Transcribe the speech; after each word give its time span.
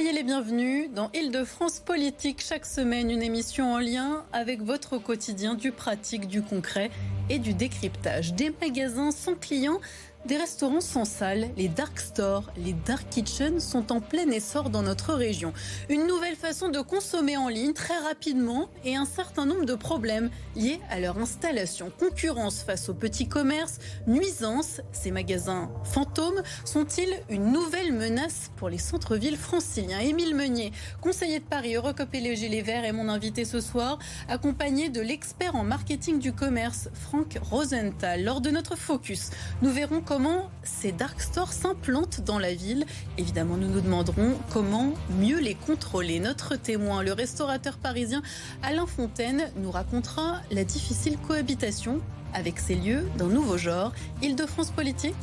Soyez 0.00 0.14
les 0.14 0.22
bienvenus 0.22 0.88
dans 0.94 1.10
Île-de-France 1.12 1.80
Politique. 1.80 2.42
Chaque 2.42 2.64
semaine, 2.64 3.10
une 3.10 3.20
émission 3.20 3.74
en 3.74 3.78
lien 3.78 4.24
avec 4.32 4.62
votre 4.62 4.96
quotidien, 4.96 5.54
du 5.54 5.72
pratique, 5.72 6.26
du 6.26 6.40
concret 6.40 6.90
et 7.28 7.38
du 7.38 7.52
décryptage. 7.52 8.32
Des 8.32 8.50
magasins 8.62 9.10
sans 9.10 9.34
clients 9.34 9.78
des 10.26 10.36
restaurants 10.36 10.80
sans 10.80 11.04
salle, 11.04 11.48
les 11.56 11.68
dark 11.68 11.98
stores, 11.98 12.50
les 12.56 12.74
dark 12.74 13.08
kitchens 13.08 13.60
sont 13.60 13.90
en 13.90 14.00
plein 14.00 14.30
essor 14.30 14.68
dans 14.68 14.82
notre 14.82 15.14
région. 15.14 15.52
Une 15.88 16.06
nouvelle 16.06 16.36
façon 16.36 16.68
de 16.68 16.80
consommer 16.80 17.36
en 17.36 17.48
ligne 17.48 17.72
très 17.72 17.98
rapidement 17.98 18.68
et 18.84 18.96
un 18.96 19.06
certain 19.06 19.46
nombre 19.46 19.64
de 19.64 19.74
problèmes 19.74 20.30
liés 20.56 20.80
à 20.90 21.00
leur 21.00 21.18
installation. 21.18 21.90
Concurrence 21.98 22.62
face 22.62 22.88
aux 22.88 22.94
petits 22.94 23.28
commerces, 23.28 23.78
nuisance, 24.06 24.82
ces 24.92 25.10
magasins 25.10 25.70
fantômes 25.84 26.42
sont-ils 26.64 27.14
une 27.30 27.50
nouvelle 27.50 27.92
menace 27.92 28.50
pour 28.56 28.68
les 28.68 28.78
centres-villes 28.78 29.38
franciliens? 29.38 30.00
Émile 30.00 30.34
Meunier, 30.34 30.72
conseiller 31.00 31.38
de 31.38 31.44
Paris, 31.44 31.76
Eurocopé 31.76 32.20
Les 32.20 32.36
Gilets 32.36 32.62
Verts 32.62 32.84
est 32.84 32.92
mon 32.92 33.08
invité 33.08 33.44
ce 33.44 33.60
soir, 33.60 33.98
accompagné 34.28 34.90
de 34.90 35.00
l'expert 35.00 35.56
en 35.56 35.64
marketing 35.64 36.18
du 36.18 36.32
commerce, 36.32 36.88
Franck 36.92 37.38
Rosenthal. 37.40 38.22
Lors 38.22 38.40
de 38.40 38.50
notre 38.50 38.76
focus, 38.76 39.30
nous 39.62 39.70
verrons 39.70 40.02
comment 40.10 40.50
ces 40.64 40.90
dark 40.90 41.20
stores 41.20 41.52
s'implantent 41.52 42.22
dans 42.22 42.40
la 42.40 42.52
ville. 42.52 42.84
Évidemment, 43.16 43.56
nous 43.56 43.68
nous 43.68 43.80
demanderons 43.80 44.36
comment 44.52 44.92
mieux 45.20 45.38
les 45.38 45.54
contrôler. 45.54 46.18
Notre 46.18 46.56
témoin, 46.56 47.04
le 47.04 47.12
restaurateur 47.12 47.78
parisien 47.78 48.20
Alain 48.60 48.86
Fontaine, 48.86 49.52
nous 49.58 49.70
racontera 49.70 50.40
la 50.50 50.64
difficile 50.64 51.16
cohabitation 51.28 52.00
avec 52.34 52.58
ces 52.58 52.74
lieux 52.74 53.08
d'un 53.18 53.28
nouveau 53.28 53.56
genre. 53.56 53.92
Île-de-France 54.20 54.72
politique, 54.72 55.14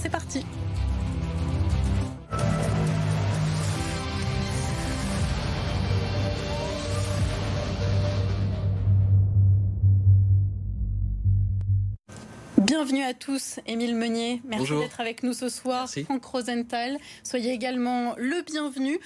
c'est 0.00 0.10
parti. 0.10 0.46
Bienvenue 12.66 13.04
à 13.04 13.14
tous, 13.14 13.60
Émile 13.68 13.94
Meunier. 13.94 14.42
Merci 14.44 14.72
d'être 14.72 14.98
avec 14.98 15.22
nous 15.22 15.34
ce 15.34 15.48
soir. 15.48 15.88
Franck 15.88 16.24
Rosenthal, 16.24 16.98
soyez 17.22 17.52
également 17.52 18.16
le 18.18 18.42
bienvenu. 18.42 18.98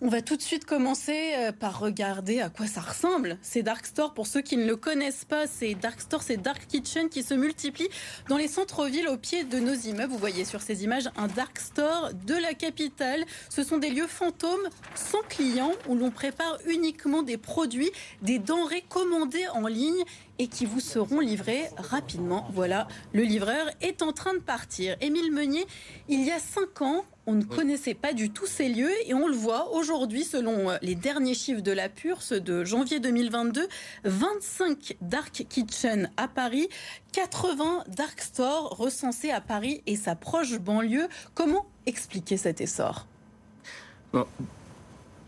On 0.00 0.08
va 0.08 0.20
tout 0.20 0.36
de 0.36 0.42
suite 0.42 0.64
commencer 0.64 1.32
euh, 1.36 1.52
par 1.52 1.78
regarder 1.78 2.40
à 2.40 2.48
quoi 2.48 2.66
ça 2.66 2.80
ressemble, 2.80 3.38
ces 3.40 3.62
dark 3.62 3.86
stores. 3.86 4.14
Pour 4.14 4.26
ceux 4.26 4.40
qui 4.40 4.56
ne 4.56 4.66
le 4.66 4.74
connaissent 4.74 5.24
pas, 5.24 5.46
ces 5.46 5.76
dark 5.76 6.00
stores, 6.00 6.24
ces 6.24 6.36
dark 6.36 6.66
kitchens 6.66 7.08
qui 7.08 7.22
se 7.22 7.34
multiplient 7.34 7.88
dans 8.28 8.36
les 8.36 8.48
centres-villes 8.48 9.06
au 9.06 9.16
pied 9.16 9.44
de 9.44 9.60
nos 9.60 9.74
immeubles. 9.74 10.12
Vous 10.12 10.18
voyez 10.18 10.44
sur 10.44 10.60
ces 10.60 10.82
images 10.82 11.08
un 11.16 11.28
dark 11.28 11.60
store 11.60 12.10
de 12.26 12.34
la 12.34 12.52
capitale. 12.52 13.24
Ce 13.48 13.62
sont 13.62 13.78
des 13.78 13.90
lieux 13.90 14.08
fantômes 14.08 14.68
sans 14.96 15.22
clients 15.28 15.72
où 15.88 15.94
l'on 15.94 16.10
prépare 16.10 16.58
uniquement 16.66 17.22
des 17.22 17.36
produits, 17.36 17.92
des 18.22 18.40
denrées 18.40 18.84
commandées 18.88 19.46
en 19.54 19.68
ligne 19.68 20.02
et 20.38 20.48
qui 20.48 20.66
vous 20.66 20.80
seront 20.80 21.20
livrés 21.20 21.68
rapidement. 21.76 22.48
Voilà, 22.52 22.88
le 23.14 23.22
livreur 23.22 23.70
est 23.80 24.02
en 24.02 24.12
train 24.12 24.34
de 24.34 24.40
partir. 24.40 24.96
Émile 25.00 25.32
Meunier, 25.32 25.64
il 26.08 26.22
y 26.24 26.32
a 26.32 26.38
cinq 26.40 26.82
ans, 26.82 27.04
on 27.26 27.34
ne 27.34 27.44
connaissait 27.44 27.94
pas 27.94 28.12
du 28.12 28.30
tout 28.30 28.46
ces 28.46 28.68
lieux 28.68 28.92
et 29.06 29.14
on 29.14 29.28
le 29.28 29.34
voit 29.34 29.72
aujourd'hui, 29.72 30.24
selon 30.24 30.70
euh, 30.70 30.76
les 30.82 30.96
derniers 30.96 31.34
chiffres 31.34 31.62
de 31.62 31.70
la 31.70 31.88
PUR, 31.88 32.20
ceux 32.20 32.40
de 32.40 32.64
janvier 32.64 32.98
2022, 32.98 33.68
25 34.02 34.96
dark 35.00 35.46
kitchen 35.48 36.10
à 36.16 36.26
Paris, 36.26 36.68
80 37.12 37.84
dark 37.96 38.20
stores 38.20 38.76
recensés 38.76 39.30
à 39.30 39.40
Paris 39.40 39.80
et 39.86 39.96
sa 39.96 40.16
proche 40.16 40.58
banlieue. 40.58 41.08
Comment 41.34 41.66
expliquer 41.86 42.36
cet 42.36 42.60
essor? 42.60 43.06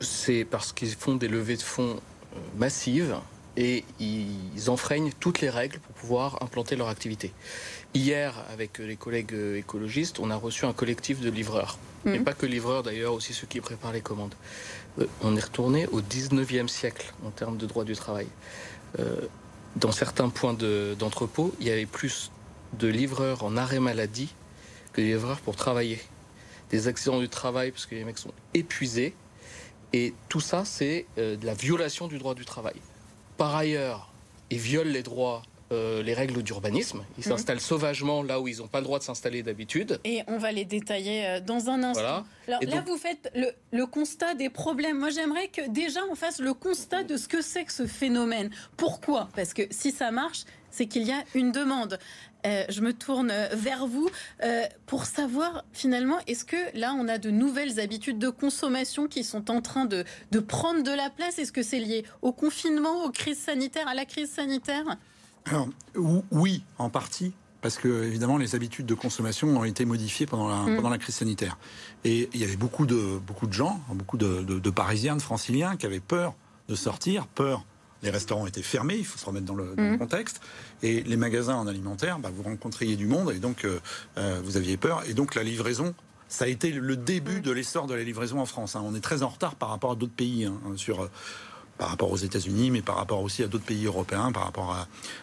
C'est 0.01 0.45
parce 0.45 0.73
qu'ils 0.73 0.95
font 0.95 1.15
des 1.15 1.29
levées 1.29 1.57
de 1.57 1.63
fonds 1.63 1.97
euh, 2.35 2.39
massives 2.57 3.17
et 3.57 3.85
ils 4.01 4.71
enfreignent 4.71 5.13
toutes 5.19 5.41
les 5.41 5.51
règles 5.51 5.79
pour 5.79 5.95
pouvoir 5.95 6.43
implanter 6.43 6.77
leur 6.77 6.89
activité. 6.89 7.33
Hier, 7.95 8.35
avec 8.53 8.79
les 8.79 8.97
collègues 8.97 9.35
écologistes, 9.57 10.21
on 10.21 10.31
a 10.31 10.37
reçu 10.37 10.67
un 10.67 10.73
collectif 10.73 11.21
de 11.21 11.31
livreurs. 11.31 11.79
Et 12.05 12.19
mhm. 12.19 12.25
pas 12.25 12.35
que 12.35 12.47
livreurs 12.47 12.83
d'ailleurs, 12.83 13.15
aussi 13.15 13.35
ceux 13.35 13.47
qui 13.47 13.61
préparent 13.61 13.93
les 13.93 14.01
commandes. 14.01 14.35
Euh, 15.01 15.07
on 15.23 15.37
est 15.37 15.41
retourné 15.43 15.87
au 15.89 16.01
19e 16.01 16.69
siècle 16.69 17.13
en 17.25 17.31
termes 17.31 17.57
de 17.57 17.67
droit 17.67 17.85
du 17.85 17.95
travail. 17.95 18.27
Euh, 18.99 19.23
dans 19.77 19.93
certains 19.93 20.29
points 20.29 20.55
d'entrepôt, 20.99 21.55
il 21.61 21.67
y 21.67 21.71
avait 21.71 21.87
plus 21.87 22.31
de 22.79 22.89
livreurs 22.89 23.45
en 23.45 23.57
arrêt 23.57 23.81
maladie 23.81 24.33
que 24.93 25.01
de 25.01 25.07
livreurs 25.07 25.41
pour 25.41 25.57
travailler. 25.57 26.01
Des 26.71 26.89
accidents 26.89 27.21
du 27.21 27.29
travail 27.29 27.71
parce 27.73 27.87
que 27.87 27.95
les 27.95 28.05
mecs 28.05 28.19
sont 28.19 28.33
épuisés. 28.55 29.15
Et 29.93 30.15
tout 30.29 30.41
ça, 30.41 30.65
c'est 30.65 31.07
euh, 31.19 31.37
de 31.37 31.47
la 31.47 31.55
violation 31.55 32.07
du 32.09 32.19
droit 32.19 32.35
du 32.35 32.45
travail 32.45 32.75
par 33.37 33.55
ailleurs, 33.55 34.13
ils 34.51 34.59
violent 34.59 34.91
les 34.91 35.03
droits 35.03 35.43
euh, 35.73 36.01
les 36.01 36.15
règles 36.15 36.45
d'urbanisme. 36.45 37.05
Ils 37.19 37.25
mhm. 37.27 37.33
s'installent 37.33 37.61
sauvagement 37.61 38.23
là 38.23 38.41
où 38.41 38.47
ils 38.47 38.59
n'ont 38.59 38.69
pas 38.69 38.79
le 38.79 38.85
droit 38.85 39.01
de 39.01 39.05
s'installer 39.05 39.43
d'habitude. 39.43 39.99
Et 40.05 40.23
on 40.29 40.39
va 40.39 40.53
les 40.53 40.65
détailler 40.65 41.27
euh, 41.27 41.41
dans 41.41 41.71
un 41.71 41.83
instant. 41.83 42.25
Alors 42.47 42.61
là, 42.63 42.85
vous 42.87 42.97
faites 42.97 43.33
le, 43.35 43.85
constat 43.87 44.35
des 44.35 44.49
problèmes. 44.49 44.97
Moi, 45.01 45.11
j'aimerais 45.11 45.49
que 45.49 45.69
déjà 45.69 45.99
on 46.09 46.15
fasse 46.15 46.39
le 46.39 46.55
constat 46.55 47.03
de 47.03 47.17
ce 47.17 47.27
que 47.27 47.43
c'est 47.43 47.65
que 47.65 47.73
ce 47.73 47.89
phénomène. 47.89 48.51
Pourquoi? 48.77 49.29
Parce 49.35 49.55
que 49.55 49.63
si 49.71 49.91
ça 49.91 50.13
marche, 50.13 50.45
c'est 50.71 50.87
qu'il 50.87 51.03
y 51.03 51.11
a 51.11 51.25
une 51.35 51.51
demande. 51.51 51.99
Euh, 52.47 52.65
je 52.69 52.81
me 52.81 52.93
tourne 52.93 53.33
vers 53.53 53.87
vous 53.87 54.09
euh, 54.43 54.63
pour 54.87 55.05
savoir 55.05 55.65
finalement, 55.73 56.19
est-ce 56.27 56.45
que 56.45 56.57
là, 56.79 56.95
on 56.99 57.09
a 57.09 57.19
de 57.19 57.31
nouvelles 57.31 57.81
habitudes 57.81 58.19
de 58.19 58.29
consommation 58.29 59.09
qui 59.09 59.25
sont 59.25 59.51
en 59.51 59.61
train 59.61 59.85
de, 59.85 60.05
de 60.31 60.39
prendre 60.39 60.83
de 60.83 60.91
la 60.93 61.11
place? 61.11 61.39
Est-ce 61.39 61.53
que 61.53 61.63
c'est 61.63 61.81
lié 61.81 62.05
au 62.23 62.33
confinement, 62.33 63.05
aux 63.05 63.11
crises 63.11 63.41
sanitaires, 63.41 63.89
à 63.89 63.95
la 63.95 64.05
crise 64.05 64.31
sanitaire? 64.31 64.85
Alors, 65.47 65.69
oui, 66.31 66.63
en 66.79 66.91
partie 66.91 67.33
parce 67.63 67.79
que 67.79 68.05
évidemment 68.05 68.37
les 68.37 68.55
habitudes 68.55 68.87
de 68.87 68.95
consommation 68.95 69.49
ont 69.49 69.65
été 69.65 69.85
modifiées 69.85 70.27
pendant 70.27 70.49
la, 70.49 70.59
mm. 70.59 70.77
pendant 70.77 70.91
la 70.91 70.99
crise 70.99 71.17
sanitaire. 71.17 71.59
Et 72.05 72.29
il 72.33 72.41
y 72.41 72.45
avait 72.45 72.57
beaucoup 72.57 72.87
de, 72.87 73.19
beaucoup 73.19 73.49
de 73.49 73.53
gens, 73.53 73.81
beaucoup 73.89 74.19
de, 74.19 74.43
de, 74.43 74.61
de 74.61 74.71
Parisiens, 74.71 75.17
de 75.17 75.23
Franciliens 75.23 75.77
qui 75.77 75.85
avaient 75.85 75.99
peur 75.99 76.35
de 76.69 76.77
sortir, 76.77 77.27
peur 77.27 77.65
les 78.03 78.11
restaurants 78.11 78.47
étaient 78.47 78.63
fermés, 78.63 78.97
il 78.97 79.05
faut 79.05 79.19
se 79.19 79.25
remettre 79.25 79.47
dans 79.47 79.55
le, 79.55 79.75
mhm. 79.77 79.99
contexte. 79.99 80.41
Et 80.83 81.03
les 81.03 81.17
magasins 81.17 81.57
en 81.57 81.67
alimentaire, 81.67 82.19
bah, 82.19 82.31
vous 82.35 82.43
rencontriez 82.43 82.97
du 82.97 83.07
monde 83.07 83.33
et 83.33 83.39
donc 83.39 83.65
euh, 83.65 83.79
euh, 84.19 84.41
vous 84.45 84.57
aviez 84.57 84.77
peur. 84.77 85.03
Et 85.09 85.15
donc 85.15 85.35
la 85.35 85.43
livraison, 85.43 85.95
ça 86.29 86.45
a 86.45 86.49
été 86.49 86.71
le 86.73 86.97
début 86.97 87.41
de 87.41 87.51
l'essor 87.51 87.87
de 87.87 87.95
la 87.95 88.03
livraison 88.03 88.41
en 88.41 88.47
France. 88.47 88.77
Hein. 88.77 88.83
On 88.85 88.95
est 88.95 89.01
très 89.01 89.23
en 89.23 89.29
retard 89.29 89.55
par 89.55 89.71
rapport 89.71 89.93
à 89.93 89.97
d'autres 89.97 90.15
pays, 90.15 90.45
hein, 90.45 90.59
sur, 90.77 91.03
euh, 91.03 91.11
par 91.79 91.89
rapport 91.89 92.11
aux 92.11 92.17
États-Unis, 92.17 92.71
mais 92.71 92.83
par 92.83 92.97
rapport 92.97 93.23
aussi 93.23 93.43
à 93.43 93.49
d'autres 93.49 93.65
pays 93.65 93.87
européens, 93.87 94.33
par 94.33 94.45
rapport 94.45 94.77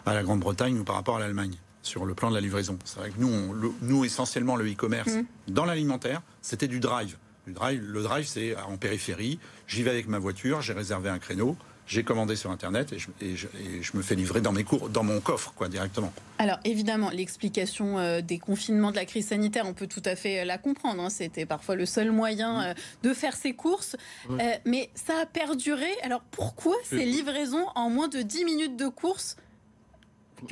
à, 0.05 0.13
la 0.13 0.23
Grande-Bretagne 0.23 0.79
ou 0.79 0.83
par 0.83 0.95
rapport 0.95 1.17
à 1.17 1.19
l'Allemagne 1.19 1.55
sur 1.81 2.05
le 2.05 2.13
plan 2.13 2.29
de 2.29 2.35
la 2.35 2.41
livraison. 2.41 2.79
C'est 2.85 2.99
vrai 2.99 3.09
que 3.09 3.19
nous, 3.19 3.73
nous 3.81 4.05
essentiellement, 4.05 4.55
le 4.55 4.71
e-commerce 4.71 5.11
mhm. 5.11 5.25
dans 5.49 5.65
l'alimentaire, 5.65 6.21
c'était 6.41 6.69
du 6.69 6.79
drive. 6.79 7.17
Du 7.45 7.51
drive. 7.51 7.83
Le 7.83 8.01
drive, 8.01 8.25
c'est 8.25 8.55
en 8.55 8.77
périphérie. 8.77 9.37
J'y 9.67 9.83
vais 9.83 9.89
avec 9.89 10.07
ma 10.07 10.17
voiture, 10.17 10.61
j'ai 10.61 10.71
réservé 10.71 11.09
un 11.09 11.19
créneau 11.19 11.57
j'ai 11.87 12.03
commandé 12.03 12.35
sur 12.35 12.51
Internet 12.51 12.93
et 12.93 13.35
je, 13.35 13.97
me 13.97 14.01
fais 14.01 14.15
livrer 14.15 14.41
dans, 14.41 14.51
mes 14.51 14.63
cours, 14.63 14.89
dans 14.89 15.03
mon 15.03 15.19
coffre 15.19 15.53
quoi, 15.55 15.67
directement. 15.67 16.13
Alors 16.39 16.59
évidemment, 16.63 17.09
l'explication 17.09 17.99
euh, 17.99 18.21
des 18.21 18.39
confinements 18.39 18.91
de 18.91 18.95
la 18.95 19.05
crise 19.05 19.27
sanitaire, 19.27 19.65
on 19.67 19.73
peut 19.73 19.87
tout 19.87 20.01
à 20.05 20.15
fait 20.15 20.41
euh, 20.41 20.45
la 20.45 20.57
comprendre. 20.57 21.03
Hein. 21.03 21.09
C'était 21.09 21.45
parfois 21.45 21.75
le 21.75 21.85
seul 21.85 22.11
moyen 22.11 22.63
euh, 22.63 22.73
de 23.03 23.13
faire 23.13 23.35
ses 23.35 23.53
courses. 23.53 23.95
mais 24.65 24.89
ça 24.95 25.13
a 25.21 25.25
perduré. 25.25 25.89
Alors 26.01 26.21
pourquoi 26.31 26.75
ces 26.83 27.05
livraisons 27.05 27.65
en 27.75 27.89
moins 27.89 28.07
de 28.07 28.21
10 28.21 28.45
minutes 28.45 28.77
de 28.77 28.87
course 28.87 29.35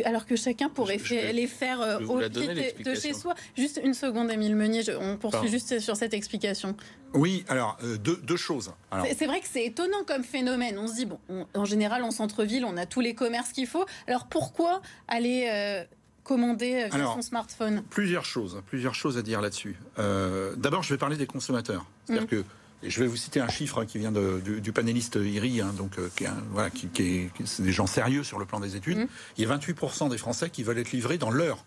alors 0.06 0.26
que 0.26 0.36
chacun 0.36 0.70
pourrait 0.70 0.98
les 1.34 1.48
faire 1.48 2.00
au 2.08 2.18
pied 2.18 2.74
de, 2.84 2.96
chez 2.96 3.14
soi. 3.14 3.36
Juste 3.58 3.80
une 3.84 3.94
seconde, 3.94 4.32
Émile 4.32 4.56
Meunier, 4.56 4.84
on 5.00 5.18
poursuit 5.18 5.50
juste 5.50 5.80
sur 5.80 5.96
cette 5.96 6.14
explication. 6.14 6.76
Oui, 7.14 7.44
alors 7.48 7.78
euh, 7.84 7.98
deux, 7.98 8.38
choses. 8.38 8.72
C'est 9.18 9.26
vrai 9.26 9.42
que 9.42 9.48
c'est 9.50 9.66
étonnant 9.66 10.04
comme 10.08 10.24
phénomène. 10.24 10.78
On 10.78 10.88
se 10.88 10.96
dit, 10.96 11.06
bon, 11.06 11.20
en 11.54 11.66
général, 11.66 12.04
en 12.04 12.12
centre-ville, 12.12 12.66
on 12.66 12.78
a 12.78 12.86
tous 12.86 13.02
les 13.02 13.16
commerces 13.16 13.52
qu'il 13.52 13.68
faut. 13.68 13.86
Alors 14.08 14.28
pourquoi 14.28 14.82
aller 15.08 15.48
euh, 15.52 15.84
commander 16.24 16.88
via 16.92 17.06
son 17.06 17.22
smartphone? 17.22 17.84
Plusieurs 17.90 18.26
choses, 18.26 18.62
plusieurs 18.68 18.96
choses 18.96 19.18
à 19.18 19.22
dire 19.22 19.42
là-dessus. 19.42 19.78
Euh, 20.00 20.56
d'abord, 20.56 20.84
je 20.84 20.94
vais 20.94 20.98
parler 20.98 21.18
des 21.18 21.28
consommateurs. 21.28 21.86
C'est-à-dire 22.06 22.24
mmh. 22.24 22.28
que 22.28 22.46
je 22.84 23.00
vais 23.00 23.08
vous 23.08 23.16
citer 23.16 23.40
un 23.40 23.48
chiffre 23.48 23.84
qui 23.86 24.00
vient 24.00 24.12
du, 24.12 24.72
panéliste 24.72 25.16
IRI, 25.22 25.62
hein, 25.62 25.74
donc 25.78 25.98
qui, 26.16 26.24
est, 26.24 26.30
voilà, 26.52 26.70
qui, 26.70 26.88
des 26.88 27.72
gens 27.72 27.88
sérieux 27.88 28.24
sur 28.24 28.40
le 28.40 28.46
plan 28.46 28.60
des 28.60 28.76
études. 28.76 29.00
Mmh. 29.00 29.08
Il 29.38 29.48
y 29.48 29.52
a 29.52 29.56
28% 29.56 30.10
des 30.10 30.18
Français 30.18 30.50
qui 30.50 30.64
veulent 30.64 30.80
être 30.80 30.92
livrés 30.92 31.18
dans 31.18 31.32
l'heure 31.32 31.64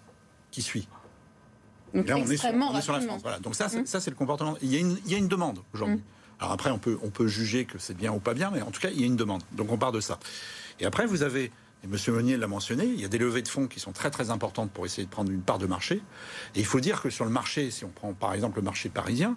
qui 0.50 0.62
suit. 0.62 0.88
Donc 1.94 2.08
là, 2.08 2.16
on 2.16 2.26
est, 2.26 2.36
sur, 2.36 2.92
la 2.92 3.00
France. 3.00 3.22
Donc 3.42 3.54
ça, 3.54 3.68
mmh. 3.68 3.86
ça 3.86 4.00
c'est 4.00 4.10
le 4.10 4.16
comportement. 4.16 4.56
Il 4.62 4.72
y 4.72 4.76
a 4.76 4.80
une, 4.80 4.98
il 5.06 5.12
y 5.12 5.14
a 5.14 5.18
une 5.18 5.28
demande 5.28 5.60
aujourd'hui. 5.72 5.98
Mmh. 5.98 6.40
Alors 6.40 6.52
après, 6.52 6.70
on 6.70 6.78
peut, 6.78 6.98
on 7.02 7.10
peut 7.10 7.28
juger 7.28 7.64
que 7.64 7.78
c'est 7.78 7.96
bien 7.96 8.12
ou 8.12 8.18
pas 8.18 8.34
bien, 8.34 8.50
mais 8.50 8.60
en 8.60 8.70
tout 8.70 8.80
cas, 8.80 8.90
il 8.90 9.00
y 9.00 9.04
a 9.04 9.06
une 9.06 9.16
demande. 9.16 9.42
Donc 9.52 9.70
on 9.70 9.78
part 9.78 9.92
de 9.92 10.00
ça. 10.00 10.18
Et 10.80 10.86
après, 10.86 11.06
vous 11.06 11.22
avez, 11.22 11.52
et 11.84 11.86
M. 11.86 12.14
Meunier 12.14 12.36
l'a 12.36 12.46
mentionné, 12.46 12.84
il 12.86 13.00
y 13.00 13.04
a 13.04 13.08
des 13.08 13.18
levées 13.18 13.42
de 13.42 13.48
fonds 13.48 13.66
qui 13.66 13.78
sont 13.78 13.92
très 13.92 14.10
très 14.10 14.30
importantes 14.30 14.70
pour 14.70 14.86
essayer 14.86 15.04
de 15.04 15.10
prendre 15.10 15.30
une 15.30 15.42
part 15.42 15.58
de 15.58 15.66
marché. 15.66 16.02
Et 16.54 16.60
il 16.60 16.64
faut 16.64 16.80
dire 16.80 17.02
que 17.02 17.10
sur 17.10 17.24
le 17.24 17.30
marché, 17.30 17.70
si 17.70 17.84
on 17.84 17.90
prend 17.90 18.14
par 18.14 18.32
exemple 18.32 18.56
le 18.56 18.62
marché 18.62 18.88
parisien, 18.88 19.36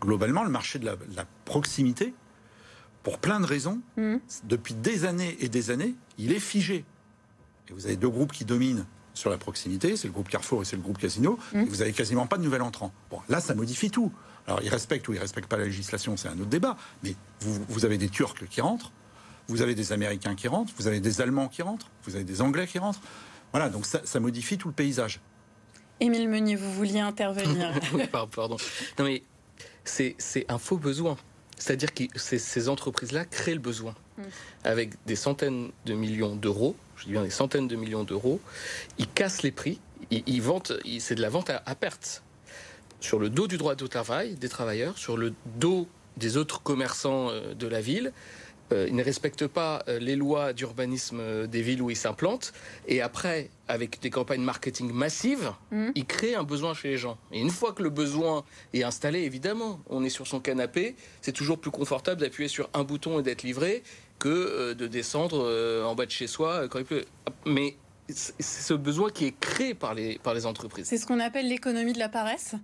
globalement, 0.00 0.44
le 0.44 0.50
marché 0.50 0.78
de 0.78 0.86
la, 0.86 1.24
proximité, 1.44 2.14
pour 3.02 3.18
plein 3.18 3.40
de 3.40 3.46
raisons, 3.46 3.80
mmh. 3.96 4.16
depuis 4.44 4.74
des 4.74 5.04
années 5.04 5.36
et 5.40 5.48
des 5.48 5.70
années, 5.70 5.94
il 6.18 6.32
est 6.32 6.40
figé. 6.40 6.84
Et 7.68 7.72
vous 7.72 7.86
avez 7.86 7.96
deux 7.96 8.08
groupes 8.08 8.32
qui 8.32 8.44
dominent 8.44 8.84
sur 9.14 9.30
la 9.30 9.38
proximité, 9.38 9.96
c'est 9.96 10.08
le 10.08 10.12
groupe 10.12 10.28
Carrefour 10.28 10.62
et 10.62 10.64
c'est 10.64 10.76
le 10.76 10.82
groupe 10.82 10.98
Casino, 10.98 11.38
mmh. 11.52 11.60
et 11.60 11.64
vous 11.64 11.82
avez 11.82 11.92
quasiment 11.92 12.26
pas 12.26 12.36
de 12.36 12.42
nouvel 12.42 12.62
entrant. 12.62 12.92
Bon, 13.10 13.20
là, 13.28 13.40
ça 13.40 13.54
modifie 13.54 13.90
tout. 13.90 14.12
Alors, 14.46 14.60
ils 14.62 14.68
respectent 14.68 15.08
ou 15.08 15.12
ils 15.12 15.18
respectent 15.18 15.48
pas 15.48 15.56
la 15.56 15.64
législation, 15.64 16.16
c'est 16.16 16.28
un 16.28 16.38
autre 16.38 16.46
débat, 16.46 16.76
mais 17.02 17.14
vous, 17.40 17.64
vous 17.68 17.84
avez 17.84 17.98
des 17.98 18.08
Turcs 18.08 18.46
qui 18.48 18.60
rentrent, 18.60 18.92
vous 19.48 19.62
avez 19.62 19.74
des 19.74 19.92
Américains 19.92 20.34
qui 20.34 20.48
rentrent, 20.48 20.72
vous 20.76 20.86
avez 20.86 21.00
des 21.00 21.20
Allemands 21.20 21.48
qui 21.48 21.62
rentrent, 21.62 21.88
vous 22.04 22.16
avez 22.16 22.24
des 22.24 22.42
Anglais 22.42 22.66
qui 22.66 22.78
rentrent. 22.78 23.00
Voilà, 23.52 23.68
donc 23.68 23.86
ça, 23.86 24.00
ça 24.04 24.20
modifie 24.20 24.58
tout 24.58 24.68
le 24.68 24.74
paysage. 24.74 25.20
Émile 26.00 26.28
Meunier, 26.28 26.56
vous 26.56 26.72
vouliez 26.72 27.00
intervenir. 27.00 27.72
Pardon. 28.10 28.56
Non 28.98 29.04
mais 29.04 29.22
c'est 29.88 30.46
un 30.48 30.58
faux 30.58 30.78
besoin. 30.78 31.16
C'est-à-dire 31.58 31.94
que 31.94 32.04
ces 32.16 32.68
entreprises-là 32.68 33.24
créent 33.24 33.54
le 33.54 33.60
besoin. 33.60 33.94
Hmm. 34.18 34.22
Avec 34.64 34.90
des 35.06 35.16
centaines 35.16 35.70
de 35.86 35.94
millions 35.94 36.36
d'euros, 36.36 36.76
je 36.96 37.04
dis 37.04 37.12
bien 37.12 37.22
des 37.22 37.30
centaines 37.30 37.68
de 37.68 37.76
millions 37.76 38.04
d'euros, 38.04 38.40
ils 38.98 39.08
cassent 39.08 39.42
les 39.42 39.52
prix, 39.52 39.78
ils, 40.10 40.42
vendent, 40.42 40.78
c'est 40.98 41.14
de 41.14 41.22
la 41.22 41.28
vente 41.28 41.50
à, 41.50 41.74
perte. 41.74 42.22
Sur 43.00 43.18
le 43.18 43.28
dos 43.28 43.46
du 43.46 43.58
droit 43.58 43.74
de 43.74 43.86
travail 43.86 44.34
des 44.34 44.48
travailleurs, 44.48 44.96
sur 44.98 45.16
le 45.16 45.34
dos 45.56 45.88
des 46.16 46.36
autres 46.38 46.62
commerçants 46.62 47.28
euh, 47.30 47.54
de 47.54 47.66
la 47.66 47.80
ville, 47.80 48.12
euh, 48.72 48.86
ils 48.88 48.94
ne 48.94 49.04
respectent 49.04 49.46
pas 49.46 49.84
euh, 49.88 49.98
les 49.98 50.16
lois 50.16 50.52
d'urbanisme 50.52 51.18
euh, 51.20 51.46
des 51.46 51.62
villes 51.62 51.82
où 51.82 51.90
ils 51.90 51.96
s'implantent. 51.96 52.52
Et 52.88 53.00
après, 53.00 53.50
avec 53.68 54.00
des 54.00 54.10
campagnes 54.10 54.42
marketing 54.42 54.92
massives, 54.92 55.52
mmh. 55.70 55.88
ils 55.94 56.06
créent 56.06 56.34
un 56.34 56.42
besoin 56.42 56.74
chez 56.74 56.88
les 56.88 56.98
gens. 56.98 57.18
Et 57.32 57.40
une 57.40 57.50
fois 57.50 57.72
que 57.72 57.82
le 57.82 57.90
besoin 57.90 58.44
est 58.72 58.82
installé, 58.82 59.20
évidemment, 59.20 59.80
on 59.88 60.04
est 60.04 60.10
sur 60.10 60.26
son 60.26 60.40
canapé, 60.40 60.96
c'est 61.20 61.32
toujours 61.32 61.58
plus 61.58 61.70
confortable 61.70 62.20
d'appuyer 62.20 62.48
sur 62.48 62.68
un 62.74 62.82
bouton 62.82 63.20
et 63.20 63.22
d'être 63.22 63.42
livré 63.42 63.82
que 64.18 64.72
de 64.72 64.86
descendre 64.86 65.84
en 65.84 65.94
bas 65.94 66.06
de 66.06 66.10
chez 66.10 66.26
soi 66.26 66.68
quand 66.68 66.78
il 66.78 66.86
pleut. 66.86 67.04
Mais 67.44 67.76
c'est 68.08 68.40
ce 68.40 68.74
besoin 68.74 69.10
qui 69.10 69.26
est 69.26 69.38
créé 69.38 69.74
par 69.74 69.94
les, 69.94 70.18
par 70.18 70.32
les 70.32 70.46
entreprises. 70.46 70.86
C'est 70.86 70.96
ce 70.96 71.06
qu'on 71.06 71.20
appelle 71.20 71.48
l'économie 71.48 71.92
de 71.92 71.98
la 71.98 72.08
paresse? 72.08 72.54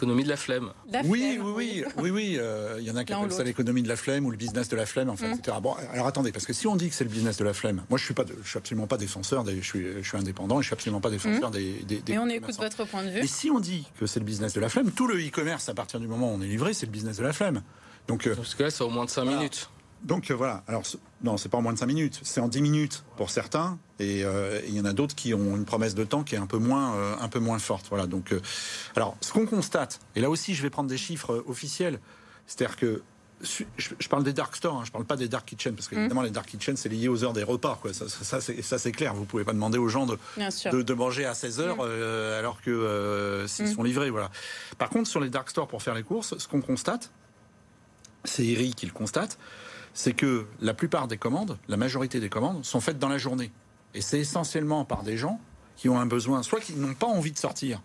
L'économie 0.00 0.24
de 0.24 0.30
la 0.30 0.36
flemme. 0.38 0.72
oui, 1.04 1.38
oui, 1.42 1.52
oui, 1.54 1.84
oui, 1.98 2.10
oui, 2.10 2.36
euh, 2.38 2.76
il 2.80 2.86
y 2.86 2.90
en 2.90 2.96
a 2.96 3.04
qui 3.04 3.12
appellent 3.12 3.30
ça 3.30 3.44
l'économie 3.44 3.82
de 3.82 3.88
la 3.88 3.96
flemme 3.96 4.24
ou 4.24 4.30
le 4.30 4.38
business 4.38 4.70
de 4.70 4.76
la 4.76 4.86
flemme, 4.86 5.10
enfin, 5.10 5.28
mm. 5.28 5.32
etc. 5.34 5.58
Bon, 5.62 5.74
alors 5.92 6.06
attendez, 6.06 6.32
parce 6.32 6.46
que 6.46 6.54
si 6.54 6.66
on 6.66 6.74
dit 6.74 6.88
que 6.88 6.94
c'est 6.94 7.04
le 7.04 7.10
business 7.10 7.36
de 7.36 7.44
la 7.44 7.52
flemme, 7.52 7.82
moi 7.90 7.98
je 7.98 8.04
suis 8.06 8.14
pas, 8.14 8.24
je 8.42 8.48
suis 8.48 8.56
absolument 8.56 8.86
pas 8.86 8.96
défenseur, 8.96 9.44
des, 9.44 9.60
je, 9.60 9.66
suis, 9.66 9.86
je 10.02 10.08
suis 10.08 10.16
indépendant, 10.16 10.58
et 10.58 10.62
je 10.62 10.68
suis 10.68 10.74
absolument 10.74 11.02
pas 11.02 11.10
défenseur 11.10 11.50
mm. 11.50 11.52
des, 11.52 11.72
des, 11.86 12.02
Mais 12.08 12.18
on 12.18 12.28
écoute 12.28 12.56
votre 12.56 12.86
point 12.86 13.04
de 13.04 13.10
vue. 13.10 13.18
Et 13.18 13.26
si 13.26 13.50
on 13.50 13.60
dit 13.60 13.86
que 13.98 14.06
c'est 14.06 14.20
le 14.20 14.26
business 14.26 14.54
de 14.54 14.60
la 14.60 14.70
flemme, 14.70 14.90
tout 14.90 15.06
le 15.06 15.18
e-commerce 15.18 15.68
à 15.68 15.74
partir 15.74 16.00
du 16.00 16.06
moment 16.06 16.32
où 16.32 16.36
on 16.36 16.40
est 16.40 16.46
livré, 16.46 16.72
c'est 16.72 16.86
le 16.86 16.92
business 16.92 17.18
de 17.18 17.22
la 17.22 17.34
flemme. 17.34 17.62
Donc, 18.08 18.26
euh, 18.26 18.34
parce 18.34 18.54
que 18.54 18.62
là, 18.62 18.70
c'est 18.70 18.82
au 18.82 18.88
moins 18.88 19.04
de 19.04 19.10
5 19.10 19.24
minutes. 19.24 19.68
Donc 20.02 20.30
euh, 20.30 20.34
voilà, 20.34 20.62
alors 20.66 20.82
non, 21.22 21.36
c'est 21.36 21.48
pas 21.48 21.58
en 21.58 21.62
moins 21.62 21.74
de 21.74 21.78
5 21.78 21.86
minutes, 21.86 22.20
c'est 22.22 22.40
en 22.40 22.48
10 22.48 22.62
minutes 22.62 23.04
pour 23.16 23.30
certains, 23.30 23.78
et 23.98 24.24
euh, 24.24 24.60
il 24.66 24.74
y 24.74 24.80
en 24.80 24.86
a 24.86 24.92
d'autres 24.92 25.14
qui 25.14 25.34
ont 25.34 25.56
une 25.56 25.66
promesse 25.66 25.94
de 25.94 26.04
temps 26.04 26.22
qui 26.22 26.34
est 26.34 26.38
un 26.38 26.46
peu 26.46 26.58
moins, 26.58 26.94
euh, 26.94 27.14
un 27.20 27.28
peu 27.28 27.38
moins 27.38 27.58
forte. 27.58 27.86
Voilà, 27.90 28.06
donc, 28.06 28.34
alors 28.96 29.16
ce 29.20 29.32
qu'on 29.32 29.46
constate, 29.46 30.00
et 30.16 30.20
là 30.20 30.30
aussi 30.30 30.54
je 30.54 30.62
vais 30.62 30.70
prendre 30.70 30.88
des 30.88 30.96
chiffres 30.96 31.44
officiels, 31.46 32.00
c'est-à-dire 32.46 32.76
que 32.76 33.02
je, 33.42 34.08
parle 34.08 34.22
des 34.22 34.34
dark 34.34 34.54
stores, 34.54 34.76
hein, 34.76 34.82
je 34.84 34.90
parle 34.90 35.04
pas 35.06 35.16
des 35.16 35.28
dark 35.28 35.46
kitchens, 35.46 35.74
parce 35.74 35.88
qu'évidemment, 35.88 36.20
mmh. 36.20 36.26
les 36.26 36.30
dark 36.30 36.46
kitchens, 36.46 36.76
c'est 36.76 36.90
lié 36.90 37.08
aux 37.08 37.24
heures 37.24 37.32
des 37.32 37.42
repas. 37.42 37.78
Quoi. 37.80 37.94
Ça, 37.94 38.06
ça, 38.08 38.78
c'est 38.78 38.92
clair. 38.92 39.14
Vous 39.14 39.24
pouvez 39.24 39.44
pas 39.44 39.54
demander 39.54 39.78
aux 39.78 39.88
gens 39.88 40.04
de, 40.04 40.18
de, 40.82 40.94
manger 40.94 41.24
à 41.24 41.32
16 41.32 41.60
heures 41.60 41.76
mmh. 41.76 42.38
alors 42.38 42.60
que 42.60 43.46
s'ils 43.48 43.64
mmh. 43.64 43.74
sont 43.74 43.82
livrés. 43.82 44.10
Voilà. 44.10 44.30
Par 44.76 44.90
contre, 44.90 45.08
sur 45.08 45.20
les 45.20 45.30
dark 45.30 45.48
stores, 45.48 45.68
pour 45.68 45.82
faire 45.82 45.94
les 45.94 46.02
courses, 46.02 46.36
ce 46.36 46.48
qu'on 46.48 46.60
constate, 46.60 47.10
c'est 48.24 48.44
Eric 48.44 48.76
qui 48.76 48.86
le 48.86 48.92
constate, 48.92 49.38
c'est 49.94 50.12
que 50.12 50.46
la 50.60 50.74
plupart 50.74 51.08
des 51.08 51.16
commandes, 51.16 51.58
la 51.68 51.76
majorité 51.76 52.20
des 52.20 52.28
commandes, 52.28 52.64
sont 52.64 52.80
faites 52.80 52.98
dans 52.98 53.08
la 53.08 53.18
journée. 53.18 53.50
Et 53.94 54.00
c'est 54.00 54.20
essentiellement 54.20 54.84
par 54.84 55.02
des 55.02 55.16
gens 55.16 55.40
qui 55.76 55.88
ont 55.88 55.98
un 55.98 56.06
besoin, 56.06 56.42
soit 56.42 56.60
qui 56.60 56.74
n'ont 56.74 56.94
pas 56.94 57.06
envie 57.06 57.32
de 57.32 57.38
sortir, 57.38 57.80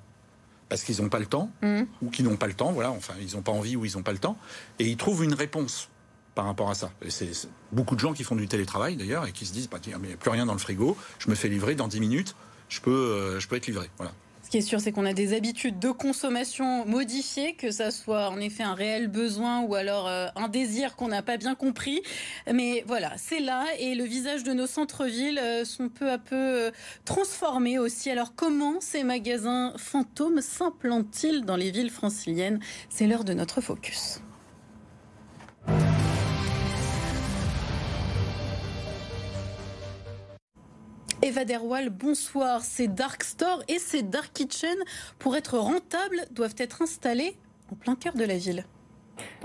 parce 0.69 0.83
qu'ils 0.83 1.01
n'ont 1.01 1.09
pas 1.09 1.19
le 1.19 1.25
temps, 1.25 1.49
mmh. 1.61 1.81
ou 2.01 2.09
qui 2.09 2.23
n'ont 2.23 2.35
pas 2.35 2.47
le 2.47 2.53
temps, 2.53 2.71
voilà, 2.71 2.91
enfin, 2.91 3.13
ils 3.21 3.35
n'ont 3.35 3.41
pas 3.41 3.51
envie 3.51 3.75
ou 3.75 3.85
ils 3.85 3.95
n'ont 3.95 4.03
pas 4.03 4.11
le 4.11 4.19
temps, 4.19 4.37
et 4.79 4.87
ils 4.87 4.97
trouvent 4.97 5.23
une 5.23 5.33
réponse 5.33 5.89
par 6.35 6.45
rapport 6.45 6.69
à 6.69 6.75
ça. 6.75 6.91
C'est 7.07 7.31
beaucoup 7.71 7.95
de 7.95 8.01
gens 8.01 8.13
qui 8.13 8.23
font 8.23 8.35
du 8.35 8.47
télétravail 8.47 8.97
d'ailleurs 8.97 9.25
et 9.25 9.31
qui 9.31 9.45
se 9.45 9.53
disent, 9.53 9.69
bah, 9.69 9.79
il 9.85 9.97
n'y 9.97 10.13
a 10.13 10.17
plus 10.17 10.29
rien 10.29 10.45
dans 10.45 10.53
le 10.53 10.59
frigo, 10.59 10.97
je 11.19 11.29
me 11.29 11.35
fais 11.35 11.47
livrer 11.47 11.75
dans 11.75 11.87
10 11.87 12.01
minutes, 12.01 12.35
je 12.67 12.81
peux, 12.81 12.91
euh, 12.91 13.39
je 13.39 13.47
peux 13.47 13.55
être 13.55 13.67
livré. 13.67 13.89
Voilà. 13.97 14.11
Qui 14.55 14.59
est 14.59 14.61
sûr, 14.61 14.79
c'est 14.79 14.93
qu'on 14.93 15.05
a 15.05 15.11
des 15.11 15.33
habitudes 15.33 15.79
de 15.79 15.91
consommation 15.91 16.85
modifiées, 16.85 17.55
que 17.55 17.71
ça 17.71 17.91
soit 17.91 18.29
en 18.29 18.39
effet 18.39 18.63
un 18.63 18.73
réel 18.73 19.09
besoin 19.09 19.59
ou 19.63 19.75
alors 19.75 20.07
euh, 20.07 20.27
un 20.37 20.47
désir 20.47 20.95
qu'on 20.95 21.09
n'a 21.09 21.21
pas 21.21 21.35
bien 21.35 21.55
compris. 21.55 22.01
Mais 22.49 22.81
voilà, 22.87 23.11
c'est 23.17 23.41
là 23.41 23.65
et 23.79 23.95
le 23.95 24.05
visage 24.05 24.45
de 24.45 24.53
nos 24.53 24.65
centres-villes 24.65 25.39
euh, 25.39 25.65
sont 25.65 25.89
peu 25.89 26.09
à 26.09 26.17
peu 26.17 26.37
euh, 26.37 26.71
transformés 27.03 27.79
aussi. 27.79 28.09
Alors 28.09 28.33
comment 28.33 28.79
ces 28.79 29.03
magasins 29.03 29.73
fantômes 29.75 30.39
s'implantent-ils 30.39 31.43
dans 31.43 31.57
les 31.57 31.71
villes 31.71 31.91
franciliennes? 31.91 32.61
C'est 32.87 33.07
l'heure 33.07 33.25
de 33.25 33.33
notre 33.33 33.59
focus. 33.59 34.21
Eva 41.25 41.43
Derwal, 41.43 41.89
bonsoir. 41.89 42.63
Ces 42.63 42.87
dark 42.87 43.23
stores 43.23 43.63
et 43.67 43.79
ces 43.79 44.03
dark 44.03 44.31
kitchens, 44.31 44.77
pour 45.17 45.35
être 45.35 45.57
rentables, 45.57 46.27
doivent 46.29 46.53
être 46.59 46.83
installés 46.83 47.35
en 47.71 47.75
plein 47.75 47.95
cœur 47.95 48.13
de 48.13 48.23
la 48.23 48.37
ville. 48.37 48.63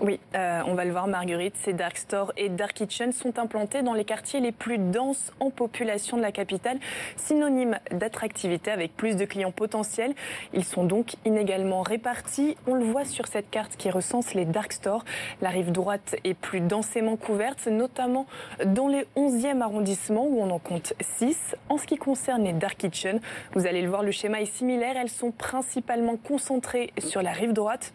Oui, 0.02 0.18
euh, 0.34 0.62
on 0.66 0.74
va 0.74 0.84
le 0.84 0.92
voir, 0.92 1.06
Marguerite. 1.06 1.56
Ces 1.56 1.72
dark 1.72 1.96
stores 1.96 2.32
et 2.36 2.48
dark 2.48 2.72
kitchens 2.72 3.12
sont 3.12 3.38
implantés 3.38 3.82
dans 3.82 3.92
les 3.92 4.04
quartiers 4.04 4.40
les 4.40 4.52
plus 4.52 4.78
denses 4.78 5.32
en 5.40 5.50
population 5.50 6.16
de 6.16 6.22
la 6.22 6.32
capitale, 6.32 6.78
synonyme 7.16 7.78
d'attractivité 7.90 8.70
avec 8.70 8.96
plus 8.96 9.16
de 9.16 9.24
clients 9.24 9.52
potentiels. 9.52 10.14
Ils 10.54 10.64
sont 10.64 10.84
donc 10.84 11.14
inégalement 11.24 11.82
répartis. 11.82 12.56
On 12.66 12.74
le 12.74 12.84
voit 12.84 13.04
sur 13.04 13.26
cette 13.26 13.50
carte 13.50 13.76
qui 13.76 13.90
recense 13.90 14.34
les 14.34 14.44
dark 14.44 14.72
stores. 14.72 15.04
La 15.42 15.50
rive 15.50 15.72
droite 15.72 16.16
est 16.24 16.34
plus 16.34 16.60
densément 16.60 17.16
couverte, 17.16 17.66
notamment 17.66 18.26
dans 18.64 18.88
les 18.88 19.06
11e 19.16 19.60
arrondissements 19.60 20.26
où 20.26 20.40
on 20.40 20.50
en 20.50 20.58
compte 20.58 20.94
6. 21.00 21.56
En 21.68 21.78
ce 21.78 21.86
qui 21.86 21.96
concerne 21.96 22.44
les 22.44 22.52
dark 22.52 22.78
kitchens, 22.78 23.20
vous 23.54 23.66
allez 23.66 23.82
le 23.82 23.88
voir, 23.88 24.02
le 24.02 24.12
schéma 24.12 24.40
est 24.40 24.46
similaire. 24.46 24.96
Elles 24.96 25.10
sont 25.10 25.30
principalement 25.30 26.16
concentrées 26.16 26.92
sur 26.98 27.22
la 27.22 27.32
rive 27.32 27.52
droite 27.52 27.92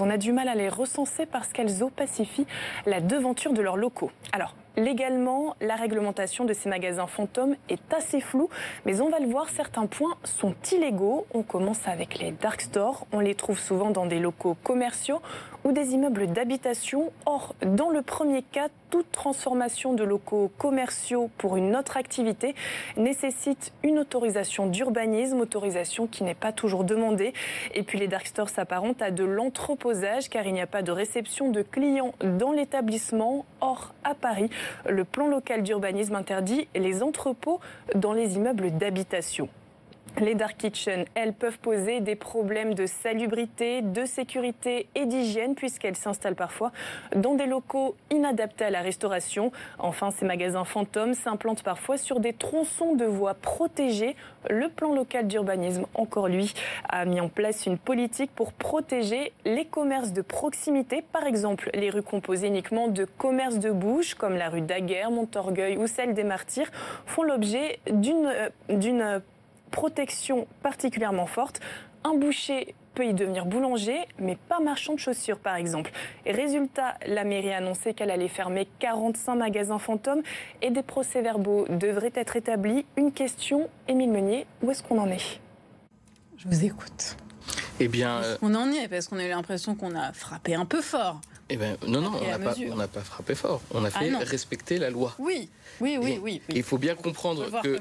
on 0.00 0.10
a 0.10 0.16
du 0.16 0.32
mal 0.32 0.48
à 0.48 0.54
les 0.54 0.68
recenser 0.68 1.26
parce 1.26 1.52
qu'elles 1.52 1.82
opacifient 1.82 2.46
la 2.86 3.00
devanture 3.00 3.52
de 3.52 3.62
leurs 3.62 3.76
locaux. 3.76 4.10
Alors, 4.32 4.54
Légalement, 4.76 5.56
la 5.60 5.74
réglementation 5.74 6.44
de 6.44 6.52
ces 6.52 6.68
magasins 6.68 7.08
fantômes 7.08 7.56
est 7.68 7.92
assez 7.92 8.20
floue, 8.20 8.48
mais 8.86 9.00
on 9.00 9.10
va 9.10 9.18
le 9.18 9.26
voir, 9.26 9.48
certains 9.48 9.86
points 9.86 10.14
sont 10.22 10.54
illégaux. 10.72 11.26
On 11.34 11.42
commence 11.42 11.88
avec 11.88 12.20
les 12.20 12.30
dark 12.30 12.60
stores, 12.60 13.06
on 13.12 13.18
les 13.18 13.34
trouve 13.34 13.58
souvent 13.58 13.90
dans 13.90 14.06
des 14.06 14.20
locaux 14.20 14.56
commerciaux 14.62 15.20
ou 15.64 15.72
des 15.72 15.94
immeubles 15.94 16.26
d'habitation. 16.28 17.12
Or, 17.26 17.54
dans 17.64 17.90
le 17.90 18.02
premier 18.02 18.42
cas, 18.42 18.68
toute 18.90 19.10
transformation 19.12 19.92
de 19.92 20.02
locaux 20.02 20.50
commerciaux 20.58 21.30
pour 21.38 21.56
une 21.56 21.76
autre 21.76 21.96
activité 21.96 22.54
nécessite 22.96 23.72
une 23.82 23.98
autorisation 23.98 24.66
d'urbanisme, 24.66 25.40
autorisation 25.40 26.06
qui 26.06 26.24
n'est 26.24 26.34
pas 26.34 26.52
toujours 26.52 26.84
demandée. 26.84 27.32
Et 27.74 27.82
puis 27.82 27.98
les 27.98 28.08
dark 28.08 28.26
stores 28.26 28.48
s'apparentent 28.48 29.02
à 29.02 29.10
de 29.10 29.24
l'entreposage 29.24 30.28
car 30.28 30.46
il 30.46 30.54
n'y 30.54 30.60
a 30.60 30.66
pas 30.66 30.82
de 30.82 30.92
réception 30.92 31.50
de 31.50 31.62
clients 31.62 32.14
dans 32.38 32.52
l'établissement. 32.52 33.44
Or, 33.60 33.94
à 34.04 34.14
Paris, 34.14 34.50
le 34.88 35.04
plan 35.04 35.28
local 35.28 35.62
d'urbanisme 35.62 36.14
interdit 36.14 36.68
les 36.74 37.02
entrepôts 37.02 37.60
dans 37.94 38.12
les 38.12 38.36
immeubles 38.36 38.72
d'habitation. 38.72 39.48
Les 40.18 40.34
dark 40.34 40.56
kitchens, 40.58 41.06
elles, 41.14 41.32
peuvent 41.32 41.58
poser 41.58 42.00
des 42.00 42.16
problèmes 42.16 42.74
de 42.74 42.84
salubrité, 42.84 43.80
de 43.80 44.04
sécurité 44.04 44.88
et 44.94 45.06
d'hygiène 45.06 45.54
puisqu'elles 45.54 45.96
s'installent 45.96 46.34
parfois 46.34 46.72
dans 47.14 47.34
des 47.34 47.46
locaux 47.46 47.94
inadaptés 48.10 48.64
à 48.64 48.70
la 48.70 48.82
restauration. 48.82 49.52
Enfin, 49.78 50.10
ces 50.10 50.26
magasins 50.26 50.64
fantômes 50.64 51.14
s'implantent 51.14 51.62
parfois 51.62 51.96
sur 51.96 52.20
des 52.20 52.32
tronçons 52.32 52.94
de 52.96 53.04
voies 53.04 53.34
protégées. 53.34 54.16
Le 54.50 54.68
plan 54.68 54.94
local 54.94 55.26
d'urbanisme, 55.26 55.86
encore 55.94 56.28
lui, 56.28 56.52
a 56.88 57.04
mis 57.04 57.20
en 57.20 57.28
place 57.28 57.66
une 57.66 57.78
politique 57.78 58.30
pour 58.34 58.52
protéger 58.52 59.32
les 59.44 59.64
commerces 59.64 60.12
de 60.12 60.22
proximité. 60.22 61.02
Par 61.12 61.24
exemple, 61.24 61.70
les 61.72 61.88
rues 61.88 62.02
composées 62.02 62.48
uniquement 62.48 62.88
de 62.88 63.04
commerces 63.04 63.58
de 63.58 63.70
bouche, 63.70 64.14
comme 64.14 64.36
la 64.36 64.48
rue 64.48 64.60
Daguerre, 64.60 65.10
Montorgueil 65.10 65.78
ou 65.78 65.86
celle 65.86 66.14
des 66.14 66.24
Martyrs, 66.24 66.70
font 67.06 67.22
l'objet 67.22 67.78
d'une 67.90 68.26
euh, 69.00 69.20
protection 69.70 70.46
particulièrement 70.62 71.26
forte. 71.26 71.60
Un 72.04 72.14
boucher 72.14 72.74
peut 72.94 73.06
y 73.06 73.14
devenir 73.14 73.46
boulanger, 73.46 73.98
mais 74.18 74.36
pas 74.48 74.60
marchand 74.60 74.94
de 74.94 74.98
chaussures, 74.98 75.38
par 75.38 75.56
exemple. 75.56 75.90
Et 76.26 76.32
résultat, 76.32 76.94
la 77.06 77.24
mairie 77.24 77.52
a 77.52 77.58
annoncé 77.58 77.94
qu'elle 77.94 78.10
allait 78.10 78.28
fermer 78.28 78.66
45 78.80 79.36
magasins 79.36 79.78
fantômes 79.78 80.22
et 80.60 80.70
des 80.70 80.82
procès-verbaux 80.82 81.66
devraient 81.68 82.12
être 82.14 82.36
établis. 82.36 82.84
Une 82.96 83.12
question, 83.12 83.68
Émile 83.86 84.10
Meunier, 84.10 84.46
où 84.62 84.70
est-ce 84.70 84.82
qu'on 84.82 84.98
en 84.98 85.08
est? 85.08 85.40
Je 86.36 86.48
vous 86.48 86.64
écoute. 86.64 87.16
Eh 87.78 87.88
bien, 87.88 88.20
on 88.42 88.54
en 88.54 88.70
est? 88.72 88.88
Parce 88.88 89.08
qu'on 89.08 89.18
a 89.18 89.24
eu 89.24 89.30
l'impression 89.30 89.74
qu'on 89.74 89.94
a 89.94 90.12
frappé 90.12 90.54
un 90.54 90.66
peu 90.66 90.80
fort. 90.80 91.20
Eh 91.50 91.56
ben, 91.56 91.76
non, 91.86 92.00
non, 92.00 92.12
on 92.14 92.76
n'a 92.76 92.88
pas, 92.88 93.00
frappé 93.00 93.34
fort. 93.34 93.60
On 93.72 93.84
a 93.84 93.88
ah 93.88 93.98
fait 93.98 94.16
respecter 94.18 94.78
la 94.78 94.88
loi. 94.88 95.14
Oui, 95.18 95.48
oui, 95.80 95.98
oui, 96.00 96.18
oui. 96.22 96.40
Il 96.48 96.62
faut 96.62 96.78
bien 96.78 96.94
comprendre 96.94 97.60
que 97.62 97.78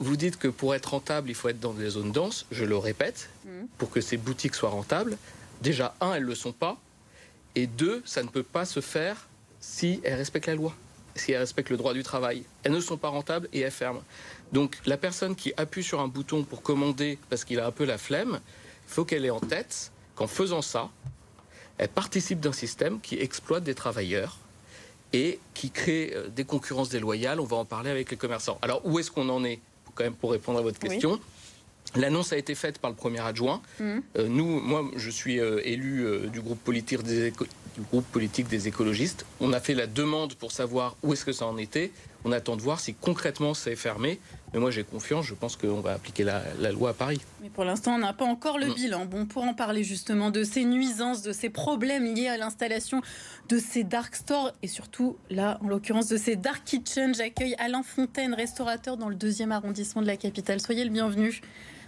vous 0.00 0.16
dites 0.16 0.36
que 0.36 0.48
pour 0.48 0.74
être 0.74 0.86
rentable, 0.86 1.30
il 1.30 1.34
faut 1.34 1.48
être 1.48 1.60
dans 1.60 1.72
des 1.72 1.90
zones 1.90 2.12
denses. 2.12 2.46
Je 2.50 2.64
le 2.64 2.76
répète, 2.76 3.30
mmh. 3.44 3.50
pour 3.78 3.90
que 3.90 4.00
ces 4.00 4.16
boutiques 4.16 4.54
soient 4.54 4.70
rentables. 4.70 5.16
Déjà, 5.62 5.94
un, 6.00 6.14
elles 6.14 6.22
ne 6.22 6.28
le 6.28 6.34
sont 6.34 6.52
pas. 6.52 6.78
Et 7.54 7.66
deux, 7.66 8.02
ça 8.04 8.22
ne 8.22 8.28
peut 8.28 8.42
pas 8.42 8.64
se 8.64 8.80
faire 8.80 9.28
si 9.60 10.00
elles 10.04 10.14
respectent 10.14 10.48
la 10.48 10.54
loi, 10.54 10.74
si 11.14 11.32
elles 11.32 11.38
respectent 11.38 11.70
le 11.70 11.76
droit 11.76 11.94
du 11.94 12.02
travail. 12.02 12.42
Elles 12.64 12.72
ne 12.72 12.80
sont 12.80 12.98
pas 12.98 13.08
rentables 13.08 13.48
et 13.52 13.60
elles 13.60 13.70
ferment. 13.70 14.02
Donc 14.52 14.76
la 14.84 14.96
personne 14.96 15.34
qui 15.34 15.52
appuie 15.56 15.82
sur 15.82 16.00
un 16.00 16.08
bouton 16.08 16.44
pour 16.44 16.62
commander 16.62 17.18
parce 17.30 17.44
qu'il 17.44 17.58
a 17.60 17.66
un 17.66 17.70
peu 17.70 17.84
la 17.84 17.98
flemme, 17.98 18.40
il 18.88 18.92
faut 18.92 19.04
qu'elle 19.04 19.24
ait 19.24 19.30
en 19.30 19.40
tête 19.40 19.90
qu'en 20.14 20.26
faisant 20.26 20.62
ça, 20.62 20.90
elle 21.78 21.88
participe 21.88 22.40
d'un 22.40 22.52
système 22.52 23.00
qui 23.00 23.16
exploite 23.16 23.64
des 23.64 23.74
travailleurs 23.74 24.38
et 25.12 25.38
qui 25.54 25.70
crée 25.70 26.12
euh, 26.14 26.28
des 26.28 26.44
concurrences 26.44 26.88
déloyales. 26.88 27.40
On 27.40 27.44
va 27.44 27.56
en 27.56 27.64
parler 27.64 27.90
avec 27.90 28.10
les 28.10 28.16
commerçants. 28.16 28.58
Alors, 28.62 28.80
où 28.84 28.98
est-ce 28.98 29.10
qu'on 29.10 29.28
en 29.28 29.44
est 29.44 29.60
quand 29.94 30.04
même 30.04 30.14
pour 30.14 30.32
répondre 30.32 30.58
à 30.58 30.62
votre 30.62 30.78
question? 30.78 31.20
L'annonce 31.94 32.32
a 32.32 32.36
été 32.36 32.54
faite 32.54 32.78
par 32.78 32.90
le 32.90 32.96
premier 32.96 33.20
adjoint. 33.20 33.62
Mmh. 33.78 33.98
Euh, 34.18 34.28
nous, 34.28 34.60
moi, 34.60 34.84
je 34.96 35.10
suis 35.10 35.38
euh, 35.38 35.60
élu 35.64 36.28
du 36.30 36.40
groupe 36.40 36.58
politique 36.58 37.02
des 37.02 37.32
du 37.76 37.82
groupe 37.82 38.06
politique 38.06 38.48
des 38.48 38.68
écologistes. 38.68 39.26
On 39.40 39.52
a 39.52 39.60
fait 39.60 39.74
la 39.74 39.86
demande 39.86 40.34
pour 40.34 40.50
savoir 40.50 40.96
où 41.02 41.12
est-ce 41.12 41.24
que 41.24 41.32
ça 41.32 41.46
en 41.46 41.58
était. 41.58 41.92
On 42.24 42.32
attend 42.32 42.56
de 42.56 42.62
voir 42.62 42.80
si 42.80 42.94
concrètement 42.94 43.52
c'est 43.54 43.76
fermé. 43.76 44.18
Mais 44.54 44.60
moi 44.60 44.70
j'ai 44.70 44.84
confiance, 44.84 45.26
je 45.26 45.34
pense 45.34 45.56
qu'on 45.56 45.80
va 45.80 45.92
appliquer 45.92 46.24
la, 46.24 46.42
loi 46.72 46.90
à 46.90 46.94
Paris. 46.94 47.20
Mais 47.42 47.50
pour 47.50 47.64
l'instant 47.64 47.94
on 47.94 47.98
n'a 47.98 48.14
pas 48.14 48.24
encore 48.24 48.58
le 48.58 48.72
bilan. 48.72 49.04
Bon, 49.04 49.26
pour 49.26 49.44
en 49.44 49.52
parler 49.52 49.84
justement 49.84 50.30
de 50.30 50.42
ces 50.42 50.64
nuisances, 50.64 51.22
de 51.22 51.32
ces 51.32 51.50
problèmes 51.50 52.14
liés 52.14 52.28
à 52.28 52.38
l'installation 52.38 53.02
de 53.48 53.58
ces 53.58 53.84
dark 53.84 54.14
stores 54.14 54.52
et 54.62 54.68
surtout 54.68 55.18
là 55.28 55.58
en 55.62 55.68
l'occurrence 55.68 56.08
de 56.08 56.16
ces 56.16 56.36
dark 56.36 56.64
kitchens, 56.64 57.16
j'accueille 57.18 57.54
Alain 57.58 57.82
Fontaine, 57.82 58.32
restaurateur 58.32 58.96
dans 58.96 59.08
le 59.08 59.16
deuxième 59.16 59.52
arrondissement 59.52 60.00
de 60.00 60.06
la 60.06 60.16
capitale. 60.16 60.60
Soyez 60.60 60.84
le 60.84 60.90
bienvenu. 60.90 61.42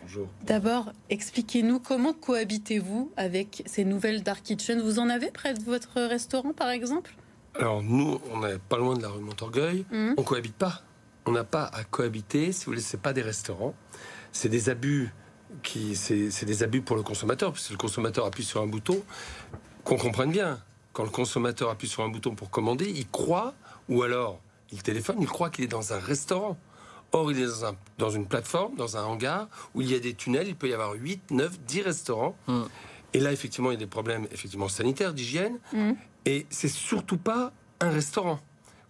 Bonjour. 0.09 0.29
D'abord, 0.47 0.93
expliquez-nous 1.11 1.81
comment 1.81 2.15
cohabitez-vous 2.15 3.12
avec 3.19 3.62
ces 3.67 3.85
nouvelles 3.85 4.23
dark 4.23 4.43
kitchens 4.43 4.81
Vous 4.81 4.99
en 4.99 5.11
avez 5.11 5.31
près 5.31 5.53
de 5.53 5.62
votre 5.62 6.00
restaurant 6.00 6.55
par 6.55 6.71
exemple? 6.71 7.15
Alors 7.59 7.83
nous, 7.83 8.19
on 8.33 8.41
n'est 8.41 8.59
pas 8.59 8.79
loin 8.79 8.97
de 8.97 9.03
la 9.03 9.09
rue 9.09 9.21
Montorgueil. 9.21 9.85
Mmh. 9.91 10.15
On 10.17 10.23
cohabite 10.23 10.55
pas. 10.55 10.81
On 11.27 11.33
n'a 11.33 11.45
pas 11.45 11.65
à 11.65 11.85
cohabiter. 11.85 12.53
Si 12.53 12.65
vous 12.65 12.71
voulez, 12.71 12.81
c'est 12.81 13.03
pas 13.03 13.12
des 13.12 13.21
restaurants. 13.21 13.75
C'est 14.33 14.49
des 14.49 14.71
abus 14.71 15.12
qui, 15.62 15.95
c'est 15.95 16.47
des 16.47 16.62
abus 16.62 16.81
pour 16.81 16.97
le 16.97 17.03
consommateur, 17.03 17.53
puisque 17.53 17.73
le 17.73 17.77
consommateur 17.77 18.25
appuie 18.25 18.45
sur 18.45 18.62
un 18.62 18.67
bouton. 18.67 19.03
Qu'on 19.85 19.99
comprenne 19.99 20.31
bien. 20.31 20.59
Quand 20.95 21.05
le 21.05 21.11
consommateur 21.11 21.69
appuie 21.69 21.88
sur 21.88 22.03
un 22.03 22.09
bouton 22.09 22.35
pour 22.35 22.49
commander, 22.49 22.88
il 22.88 23.07
croit, 23.09 23.53
ou 23.91 24.03
alors 24.03 24.41
il 24.73 24.83
téléphone, 24.83 25.17
il 25.21 25.29
croit 25.29 25.50
qu'il 25.50 25.65
est 25.65 25.69
dans 25.69 25.93
un 25.93 25.99
restaurant. 25.99 26.57
Or, 27.12 27.33
il 27.33 27.41
est 27.41 27.47
dans, 27.47 27.65
un, 27.65 27.77
dans, 27.97 28.11
une 28.11 28.27
plateforme, 28.27 28.75
dans 28.77 28.97
un 28.97 29.05
hangar, 29.05 29.49
où 29.75 29.81
il 29.81 29.91
y 29.91 29.95
a 29.95 29.99
des 29.99 30.15
tunnels, 30.15 30.49
il 30.49 30.57
peut 30.57 30.69
y 30.69 30.75
avoir 30.75 30.93
8, 30.93 31.31
9, 31.31 31.61
10 31.61 31.83
restaurants. 31.83 32.37
Mmh. 32.47 32.62
Et 33.15 33.21
là, 33.21 33.33
effectivement, 33.33 33.71
il 33.71 33.75
y 33.75 33.77
a 33.77 33.81
des 33.81 33.87
problèmes 33.87 34.27
effectivement 34.31 34.69
sanitaires, 34.69 35.15
d'hygiène. 35.15 35.59
Mmh. 35.73 35.93
Et 36.27 36.47
c'est 36.50 36.69
surtout 36.69 37.17
pas 37.17 37.53
un 37.81 37.91
restaurant. 37.91 38.41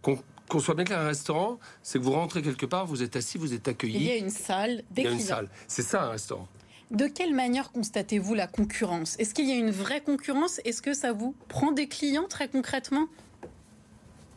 Qu'on 0.02 0.60
soit 0.60 0.75
bien 0.75 0.84
clair, 0.84 0.98
un 0.98 1.06
restaurant, 1.06 1.58
c'est 1.82 1.98
que 1.98 2.04
vous 2.04 2.12
rentrez 2.12 2.42
quelque 2.42 2.66
part, 2.66 2.87
vous 2.87 3.02
êtes 3.02 3.16
assis, 3.16 3.38
vous 3.38 3.52
êtes 3.52 3.68
accueilli. 3.68 3.96
Il 3.96 4.02
y 4.02 4.10
a 4.10 4.16
une 4.16 4.30
salle, 4.30 4.82
des 4.90 5.02
Il 5.02 5.04
y 5.04 5.08
a 5.08 5.12
une 5.12 5.20
salle. 5.20 5.48
C'est 5.68 5.82
ça 5.82 6.04
un 6.04 6.10
restaurant. 6.10 6.48
De 6.90 7.06
quelle 7.06 7.34
manière 7.34 7.70
constatez-vous 7.70 8.32
la 8.32 8.46
concurrence? 8.46 9.14
Est-ce 9.18 9.34
qu'il 9.34 9.46
y 9.46 9.52
a 9.52 9.56
une 9.56 9.70
vraie 9.70 10.00
concurrence? 10.00 10.58
Est-ce 10.64 10.80
que 10.80 10.94
ça 10.94 11.12
vous 11.12 11.37
prend 11.48 11.70
des 11.70 11.87
clients 11.87 12.26
très 12.28 12.48
concrètement? 12.48 13.08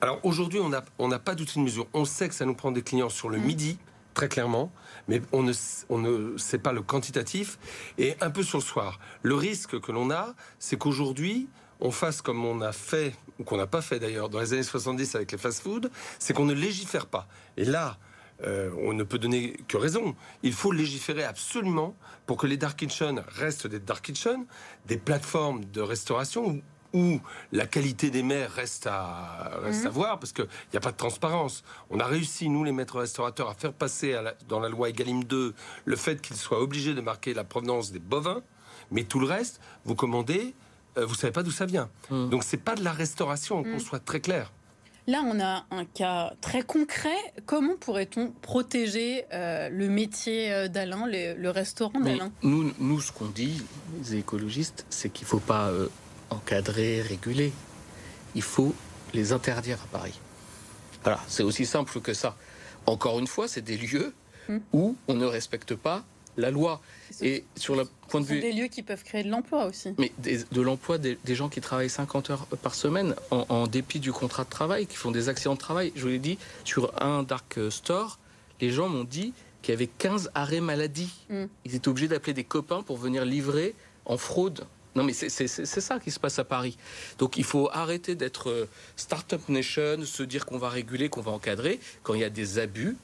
Alors 0.01 0.19
aujourd'hui, 0.23 0.59
on 0.59 0.69
n'a 0.69 0.83
on 0.97 1.09
pas 1.19 1.35
d'outil 1.35 1.59
de 1.59 1.63
mesure. 1.63 1.87
On 1.93 2.05
sait 2.05 2.27
que 2.27 2.33
ça 2.33 2.45
nous 2.45 2.55
prend 2.55 2.71
des 2.71 2.81
clients 2.81 3.09
sur 3.09 3.29
le 3.29 3.37
mmh. 3.37 3.43
midi, 3.43 3.77
très 4.15 4.27
clairement, 4.27 4.71
mais 5.07 5.21
on 5.31 5.43
ne, 5.43 5.53
on 5.89 5.99
ne 5.99 6.37
sait 6.37 6.57
pas 6.57 6.73
le 6.73 6.81
quantitatif, 6.81 7.59
et 7.99 8.15
un 8.19 8.31
peu 8.31 8.41
sur 8.41 8.57
le 8.57 8.63
soir. 8.63 8.99
Le 9.21 9.35
risque 9.35 9.79
que 9.79 9.91
l'on 9.91 10.09
a, 10.09 10.33
c'est 10.57 10.75
qu'aujourd'hui, 10.75 11.47
on 11.79 11.91
fasse 11.91 12.23
comme 12.23 12.43
on 12.43 12.61
a 12.61 12.71
fait, 12.71 13.13
ou 13.39 13.43
qu'on 13.43 13.57
n'a 13.57 13.67
pas 13.67 13.81
fait 13.81 13.99
d'ailleurs, 13.99 14.29
dans 14.29 14.39
les 14.39 14.53
années 14.53 14.63
70 14.63 15.13
avec 15.15 15.31
les 15.31 15.37
fast-foods, 15.37 15.89
c'est 16.17 16.33
qu'on 16.33 16.45
ne 16.45 16.53
légifère 16.53 17.05
pas. 17.05 17.27
Et 17.57 17.65
là, 17.65 17.97
euh, 18.43 18.71
on 18.81 18.93
ne 18.93 19.03
peut 19.03 19.19
donner 19.19 19.55
que 19.67 19.77
raison. 19.77 20.15
Il 20.41 20.53
faut 20.53 20.71
légiférer 20.71 21.23
absolument 21.23 21.95
pour 22.25 22.37
que 22.37 22.47
les 22.47 22.57
dark 22.57 22.77
kitchens 22.77 23.21
restent 23.27 23.67
des 23.67 23.79
dark 23.79 24.03
kitchens, 24.03 24.45
des 24.87 24.97
plateformes 24.97 25.65
de 25.65 25.81
restauration 25.81 26.59
où, 26.93 27.19
la 27.51 27.65
qualité 27.65 28.09
des 28.09 28.23
mers 28.23 28.51
reste 28.51 28.87
à, 28.87 29.59
reste 29.63 29.85
à 29.85 29.89
mhm. 29.89 29.95
voir, 29.95 30.19
parce 30.19 30.31
qu'il 30.33 30.47
n'y 30.73 30.77
a 30.77 30.81
pas 30.81 30.91
de 30.91 30.97
transparence. 30.97 31.63
On 31.89 31.99
a 31.99 32.05
réussi, 32.05 32.49
nous, 32.49 32.63
les 32.63 32.71
maîtres 32.71 32.99
restaurateurs, 32.99 33.49
à 33.49 33.53
faire 33.53 33.73
passer 33.73 34.17
dans 34.47 34.59
la 34.59 34.69
loi 34.69 34.89
Egalim 34.89 35.23
2 35.23 35.53
le 35.85 35.95
fait 35.95 36.21
qu'ils 36.21 36.37
soient 36.37 36.61
obligés 36.61 36.93
de 36.93 37.01
marquer 37.01 37.33
la 37.33 37.43
provenance 37.43 37.91
des 37.91 37.99
bovins, 37.99 38.41
mais 38.91 39.03
tout 39.03 39.19
le 39.19 39.25
reste, 39.27 39.61
vous 39.85 39.95
commandez, 39.95 40.53
euh, 40.97 41.05
vous 41.05 41.15
savez 41.15 41.31
pas 41.31 41.43
d'où 41.43 41.51
ça 41.51 41.65
vient. 41.65 41.89
Donc, 42.09 42.19
hmm. 42.19 42.29
Donc 42.29 42.43
c'est 42.43 42.57
pas 42.57 42.75
de 42.75 42.83
la 42.83 42.91
restauration, 42.91 43.63
qu'on 43.63 43.75
hmm. 43.75 43.79
soit 43.79 43.99
très 43.99 44.19
clair. 44.19 44.51
Là, 45.07 45.23
on 45.25 45.39
a 45.39 45.65
un 45.71 45.85
cas 45.85 46.33
très 46.41 46.61
concret. 46.61 47.17
Comment 47.47 47.75
pourrait-on 47.75 48.31
protéger 48.41 49.25
euh, 49.33 49.67
le 49.69 49.89
métier 49.89 50.53
euh, 50.53 50.67
d'Alain, 50.67 51.07
le, 51.07 51.49
restaurant 51.49 51.99
d'Alain? 51.99 52.31
nous, 52.43 52.71
nous, 52.79 53.01
ce 53.01 53.11
qu'on 53.11 53.25
dit, 53.25 53.63
les 53.97 54.17
écologistes, 54.17 54.85
c'est 54.89 55.09
qu'il 55.09 55.25
ne 55.25 55.29
faut 55.29 55.39
pas 55.39 55.71
encadrer, 56.31 57.01
réguler. 57.01 57.53
Il 58.35 58.41
faut 58.41 58.73
les 59.13 59.33
interdire 59.33 59.77
à 59.83 59.87
Paris. 59.87 60.19
Voilà, 61.03 61.19
c'est 61.27 61.43
aussi 61.43 61.65
simple 61.65 61.99
que 62.01 62.13
ça. 62.13 62.35
Encore 62.85 63.19
une 63.19 63.27
fois, 63.27 63.47
c'est 63.47 63.61
des 63.61 63.77
lieux 63.77 64.13
hmm. 64.49 64.57
où 64.73 64.95
on 65.07 65.13
ne 65.13 65.25
respecte 65.25 65.75
pas 65.75 66.03
la 66.37 66.51
loi. 66.51 66.81
Et 67.21 67.43
sur 67.55 67.75
le 67.75 67.85
point 68.07 68.21
de 68.21 68.25
vue. 68.25 68.39
des 68.39 68.53
lieux 68.53 68.67
qui 68.67 68.83
peuvent 68.83 69.03
créer 69.03 69.23
de 69.23 69.29
l'emploi 69.29 69.65
aussi. 69.65 69.93
Mais 69.97 70.11
de 70.19 70.61
l'emploi 70.61 70.97
des, 70.97 71.17
gens 71.27 71.49
qui 71.49 71.61
travaillent 71.61 71.89
50 71.89 72.29
heures 72.29 72.45
par 72.61 72.73
semaine 72.73 73.15
en, 73.31 73.67
dépit 73.67 73.99
du 73.99 74.11
contrat 74.11 74.43
de 74.43 74.49
travail, 74.49 74.87
qui 74.87 74.95
font 74.95 75.11
des 75.11 75.29
accidents 75.29 75.55
de 75.55 75.59
travail. 75.59 75.91
Je 75.95 76.01
vous 76.01 76.07
l'ai 76.07 76.19
dit, 76.19 76.37
sur 76.63 76.93
un 77.01 77.23
dark 77.23 77.59
store, 77.69 78.19
les 78.59 78.69
gens 78.69 78.89
m'ont 78.89 79.03
dit 79.03 79.33
qu'il 79.61 79.73
y 79.73 79.75
avait 79.75 79.87
15 79.87 80.31
arrêts 80.33 80.61
maladie. 80.61 81.11
Mm. 81.29 81.45
Ils 81.65 81.75
étaient 81.75 81.89
obligés 81.89 82.07
d'appeler 82.07 82.33
des 82.33 82.43
copains 82.43 82.81
pour 82.81 82.97
venir 82.97 83.25
livrer 83.25 83.75
en 84.05 84.17
fraude. 84.17 84.65
Non, 84.95 85.03
mais 85.03 85.13
c'est 85.13 85.47
ça 85.47 85.99
qui 85.99 86.11
se 86.11 86.19
passe 86.19 86.39
à 86.39 86.43
Paris. 86.43 86.77
Donc 87.17 87.37
il 87.37 87.43
faut 87.43 87.69
arrêter 87.71 88.15
d'être 88.15 88.49
euh, 88.49 88.69
Startup 88.97 89.41
Nation, 89.47 90.03
se 90.03 90.23
dire 90.23 90.45
qu'on 90.45 90.57
va 90.57 90.69
réguler, 90.69 91.09
qu'on 91.09 91.21
va 91.21 91.31
encadrer. 91.31 91.79
Quand 92.03 92.13
il 92.13 92.21
y 92.21 92.25
a 92.25 92.29
des 92.29 92.59
abus, 92.59 92.97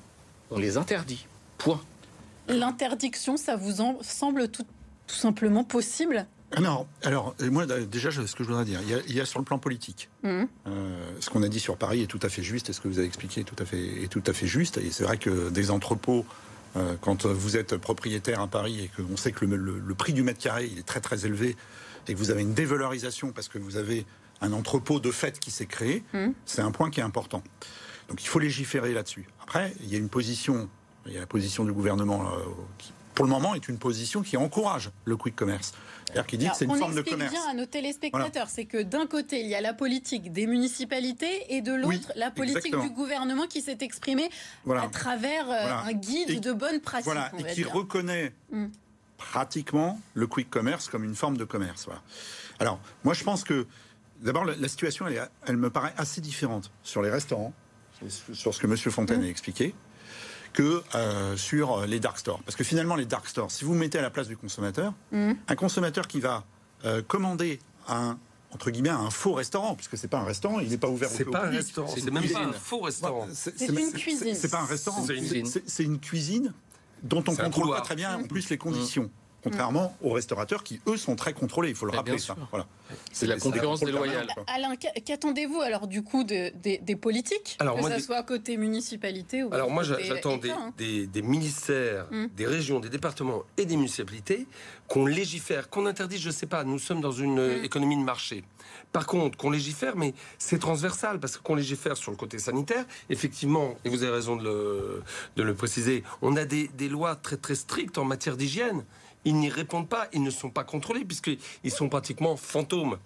on 0.52 0.60
les 0.60 0.78
interdit. 0.78 1.26
Point. 1.58 1.82
L'interdiction, 2.48 3.38
ça 3.38 3.56
vous 3.56 3.82
semble 4.02 4.50
tout, 4.50 4.66
simplement 5.08 5.64
possible? 5.64 6.26
Non, 6.62 6.88
alors 7.04 7.36
moi 7.52 7.66
déjà 7.66 8.10
ce 8.10 8.34
que 8.34 8.44
je 8.44 8.48
voudrais 8.48 8.64
dire, 8.64 8.80
il 9.08 9.14
y 9.14 9.20
a, 9.20 9.26
sur 9.26 9.40
le 9.40 9.44
plan 9.44 9.60
politique, 9.60 10.08
mmh. 10.24 10.44
euh, 10.68 11.12
ce 11.20 11.30
qu'on 11.30 11.44
a 11.44 11.50
dit 11.50 11.60
sur 11.60 11.76
Paris 11.76 12.04
est 12.04 12.08
tout 12.08 12.22
à 12.24 12.30
fait 12.30 12.42
juste, 12.42 12.70
et 12.70 12.74
ce 12.74 12.80
que 12.80 12.88
vous 12.88 13.00
avez 13.00 13.08
expliqué 13.08 13.42
est 13.42 13.44
tout 13.44 13.62
à 13.62 13.66
fait, 13.66 14.02
est 14.02 14.08
tout 14.08 14.24
à 14.26 14.32
fait 14.32 14.48
juste, 14.48 14.78
et 14.78 14.92
c'est 14.92 15.04
vrai 15.04 15.18
que 15.18 15.50
des 15.50 15.72
entrepôts, 15.72 16.20
euh, 16.20 16.47
quand 17.02 17.26
vous 17.26 17.58
êtes 17.58 17.78
propriétaire 17.78 18.42
à 18.42 18.48
Paris 18.48 18.82
et 18.82 18.92
qu'on 19.02 19.18
sait 19.18 19.32
que 19.32 19.46
le, 19.46 19.96
prix 19.96 20.14
du 20.14 20.24
mètre 20.24 20.40
carré 20.40 20.70
il 20.72 20.80
est 20.80 20.86
très 20.86 21.02
très 21.02 21.26
élevé, 21.26 21.56
et 22.08 22.14
que 22.14 22.18
vous 22.18 22.32
avez 22.32 22.42
une 22.42 22.54
dévalorisation 22.54 23.32
parce 23.32 23.48
que 23.48 23.58
vous 23.58 23.78
avez 23.78 24.06
un 24.42 24.54
entrepôt 24.54 25.00
de 25.00 25.12
fait 25.12 25.40
qui 25.40 25.52
s'est 25.52 25.66
créé, 25.66 26.04
mmh. 26.14 26.28
c'est 26.46 26.62
un 26.62 26.72
point 26.72 26.90
qui 26.90 27.00
est 27.00 27.04
important. 27.04 27.44
Donc 28.10 28.24
il 28.24 28.28
faut 28.28 28.40
légiférer 28.40 28.94
là-dessus. 28.94 29.28
Après, 29.42 29.74
il 29.82 29.92
y 29.92 29.96
a 29.96 29.98
une 29.98 30.10
position 30.10 30.70
il 31.08 31.14
y 31.14 31.18
a 31.18 31.22
la 31.22 31.28
position 31.28 31.64
du 31.64 31.72
gouvernement 31.72 32.26
euh, 32.26 32.44
qui, 32.78 32.92
pour 33.18 33.26
le 33.26 33.32
moment, 33.32 33.56
est 33.56 33.68
une 33.68 33.80
position 33.80 34.22
qui 34.22 34.38
encourage 34.38 34.92
le 35.06 35.18
quick 35.18 35.36
commerce. 35.36 35.74
C'est-à-dire 36.06 36.28
qui 36.28 36.38
dit 36.38 36.48
que 36.48 36.56
c'est 36.56 36.66
une 36.66 36.76
forme 36.76 36.94
de 36.94 37.02
commerce. 37.02 37.34
On 37.36 37.40
bien 37.40 37.50
à 37.50 37.56
nos 37.56 37.66
téléspectateurs, 37.66 38.48
c'est 38.48 38.66
que 38.66 38.84
d'un 38.84 39.08
côté, 39.08 39.40
il 39.40 39.48
y 39.48 39.56
a 39.56 39.62
la 39.62 39.74
politique 39.74 40.32
des 40.32 40.46
municipalités 40.46 41.56
et 41.56 41.62
de 41.62 41.74
l'autre, 41.74 42.12
la 42.16 42.30
politique 42.30 42.80
du 42.80 42.92
gouvernement 42.92 43.48
qui 43.48 43.62
s'est 43.62 43.80
exprimée 43.82 44.30
à 44.70 44.88
travers 44.90 45.50
euh, 45.50 45.90
un 45.90 45.94
guide 45.94 46.42
de 46.42 46.54
bonne 46.54 46.80
pratique. 46.80 47.06
Voilà, 47.06 47.32
et 47.40 47.54
qui 47.56 47.64
reconnaît 47.64 48.34
mm. 48.52 48.68
pratiquement 49.18 50.00
le 50.14 50.28
quick 50.28 50.52
commerce 50.52 50.88
comme 50.88 51.04
une 51.04 51.16
forme 51.16 51.38
de 51.38 51.44
commerce. 51.44 51.90
Alors, 52.60 52.80
moi, 53.04 53.16
je 53.16 53.24
pense 53.24 53.44
que 53.44 53.66
d'abord, 54.22 54.46
la, 54.46 54.68
situation, 54.68 55.08
elle, 55.08 55.28
elle, 55.48 55.58
me 55.58 55.72
paraît 55.72 55.96
assez 55.98 56.22
différente 56.22 56.72
sur 56.84 57.02
les 57.02 57.10
restaurants, 57.10 57.52
sur 58.32 58.54
ce 58.54 58.60
que 58.60 58.68
M. 58.68 58.78
Fontaine 58.78 59.22
mm. 59.22 59.26
a 59.26 59.30
expliqué 59.30 59.74
que 60.54 60.84
euh, 60.96 61.38
sur 61.38 61.86
les 61.86 62.00
dark 62.00 62.18
stores. 62.18 62.42
Parce 62.44 62.56
que 62.56 62.64
finalement, 62.64 62.96
les 62.96 63.06
dark 63.06 63.28
stores, 63.28 63.52
si 63.52 63.66
vous 63.66 63.74
mettez 63.74 64.00
à 64.00 64.02
la 64.02 64.10
place 64.10 64.28
du 64.28 64.38
consommateur, 64.38 64.94
mm. 65.12 65.34
un 65.48 65.56
consommateur 65.56 66.08
qui 66.08 66.20
va 66.20 66.46
euh, 66.86 67.02
commander 67.02 67.60
un 67.88 68.18
entre 68.54 68.72
guillemets 68.72 68.90
un 68.90 69.10
faux 69.10 69.34
restaurant 69.34 69.76
puisque 69.76 69.98
c'est 69.98 70.08
pas 70.08 70.20
un 70.20 70.24
restaurant 70.24 70.62
il 70.62 70.70
n'est 70.70 70.78
pas 70.78 70.88
ouvert 70.88 71.12
au 71.12 71.16
C'est 71.16 71.26
pas 71.26 71.48
un 71.48 71.50
restaurant, 71.50 71.94
c'est 71.94 72.10
même 72.12 72.30
pas 72.30 72.40
un 72.40 72.54
faux 72.54 72.80
restaurant. 72.80 73.28
C'est 73.34 73.68
une 73.68 73.92
cuisine. 73.92 74.36
C'est 74.36 74.50
pas 74.50 74.62
un 74.62 74.66
restaurant, 74.66 75.06
c'est 75.66 75.84
une 75.84 76.00
cuisine 76.00 76.54
dont 77.04 77.24
on 77.28 77.36
contrôle 77.36 77.70
pas 77.70 77.82
très 77.82 77.96
bien 77.96 78.16
en 78.16 78.24
plus 78.24 78.50
les 78.50 78.58
conditions. 78.58 79.10
Contrairement 79.50 79.96
aux 80.02 80.12
restaurateurs 80.12 80.64
qui, 80.64 80.80
eux, 80.88 80.98
sont 80.98 81.16
très 81.16 81.34
contrôlés. 81.34 81.70
Il 81.70 81.76
faut 81.76 81.86
le 81.86 81.92
Mais 81.92 81.98
rappeler, 81.98 82.18
ça. 82.18 82.36
Voilà. 82.52 82.66
C'est 83.12 83.28
la 83.28 83.38
concurrence 83.38 83.82
déloyale. 83.82 84.28
Alain, 84.48 84.76
qu'a- 84.78 84.92
qu'attendez-vous 85.04 85.60
alors 85.62 85.88
du 85.88 86.04
coup 86.04 86.24
de- 86.24 86.52
des- 86.56 86.78
des 86.78 86.96
politiques 86.96 87.58
Alors, 87.60 87.76
Que 87.78 87.84
ce 87.84 87.90
des- 87.90 88.00
soit 88.00 88.24
côté 88.24 88.56
municipalité 88.58 89.44
ou 89.44 89.54
Alors 89.54 89.70
moi, 89.70 89.84
j'attends 89.84 90.38
des, 90.38 90.52
hein. 90.52 90.74
des- 90.78 91.06
des 91.08 91.22
ministères, 91.22 92.08
Mm. 92.12 92.28
des 92.36 92.46
régions, 92.46 92.80
des 92.80 92.90
départements 92.90 93.44
et 93.58 93.66
des 93.66 93.76
municipalités 93.76 94.48
qu'on 94.88 95.06
légifère, 95.06 95.70
qu'on 95.70 95.86
interdit, 95.86 96.18
je 96.18 96.28
ne 96.30 96.34
sais 96.34 96.46
pas, 96.46 96.64
nous 96.64 96.80
sommes 96.80 97.02
dans 97.02 97.12
une 97.12 97.40
euh, 97.40 97.60
Mm. 97.62 97.66
économie 97.66 97.98
de 97.98 98.04
marché. 98.04 98.44
Par 98.94 99.06
contre, 99.06 99.38
qu'on 99.38 99.50
légifère, 99.52 99.98
mais 99.98 100.14
c'est 100.38 100.60
transversal, 100.60 101.20
parce 101.20 101.38
qu'on 101.38 101.56
légifère 101.56 101.98
sur 101.98 102.12
le 102.12 102.18
côté 102.18 102.40
sanitaire, 102.40 102.86
effectivement, 103.10 103.76
et 103.84 103.90
vous 103.90 104.04
avez 104.04 104.14
raison 104.14 104.36
de 104.38 104.44
le, 104.44 105.04
de 105.36 105.44
le 105.44 105.54
préciser, 105.56 106.04
on 106.22 106.36
a 106.38 106.46
des, 106.46 106.70
des 106.70 106.88
lois 106.88 107.16
très 107.18 107.36
très 107.38 107.56
strictes 107.56 107.98
en 107.98 108.06
matière 108.06 108.38
d'hygiène. 108.38 108.86
Ils 109.28 109.36
n'y 109.36 109.50
répondent 109.50 109.90
pas, 109.90 110.08
ils 110.14 110.24
ne 110.24 110.30
sont 110.30 110.50
pas 110.50 110.64
contrôlés, 110.64 111.04
puisqu'ils 111.04 111.72
sont 111.72 111.90
pratiquement 111.90 112.38
fantômes. 112.38 112.98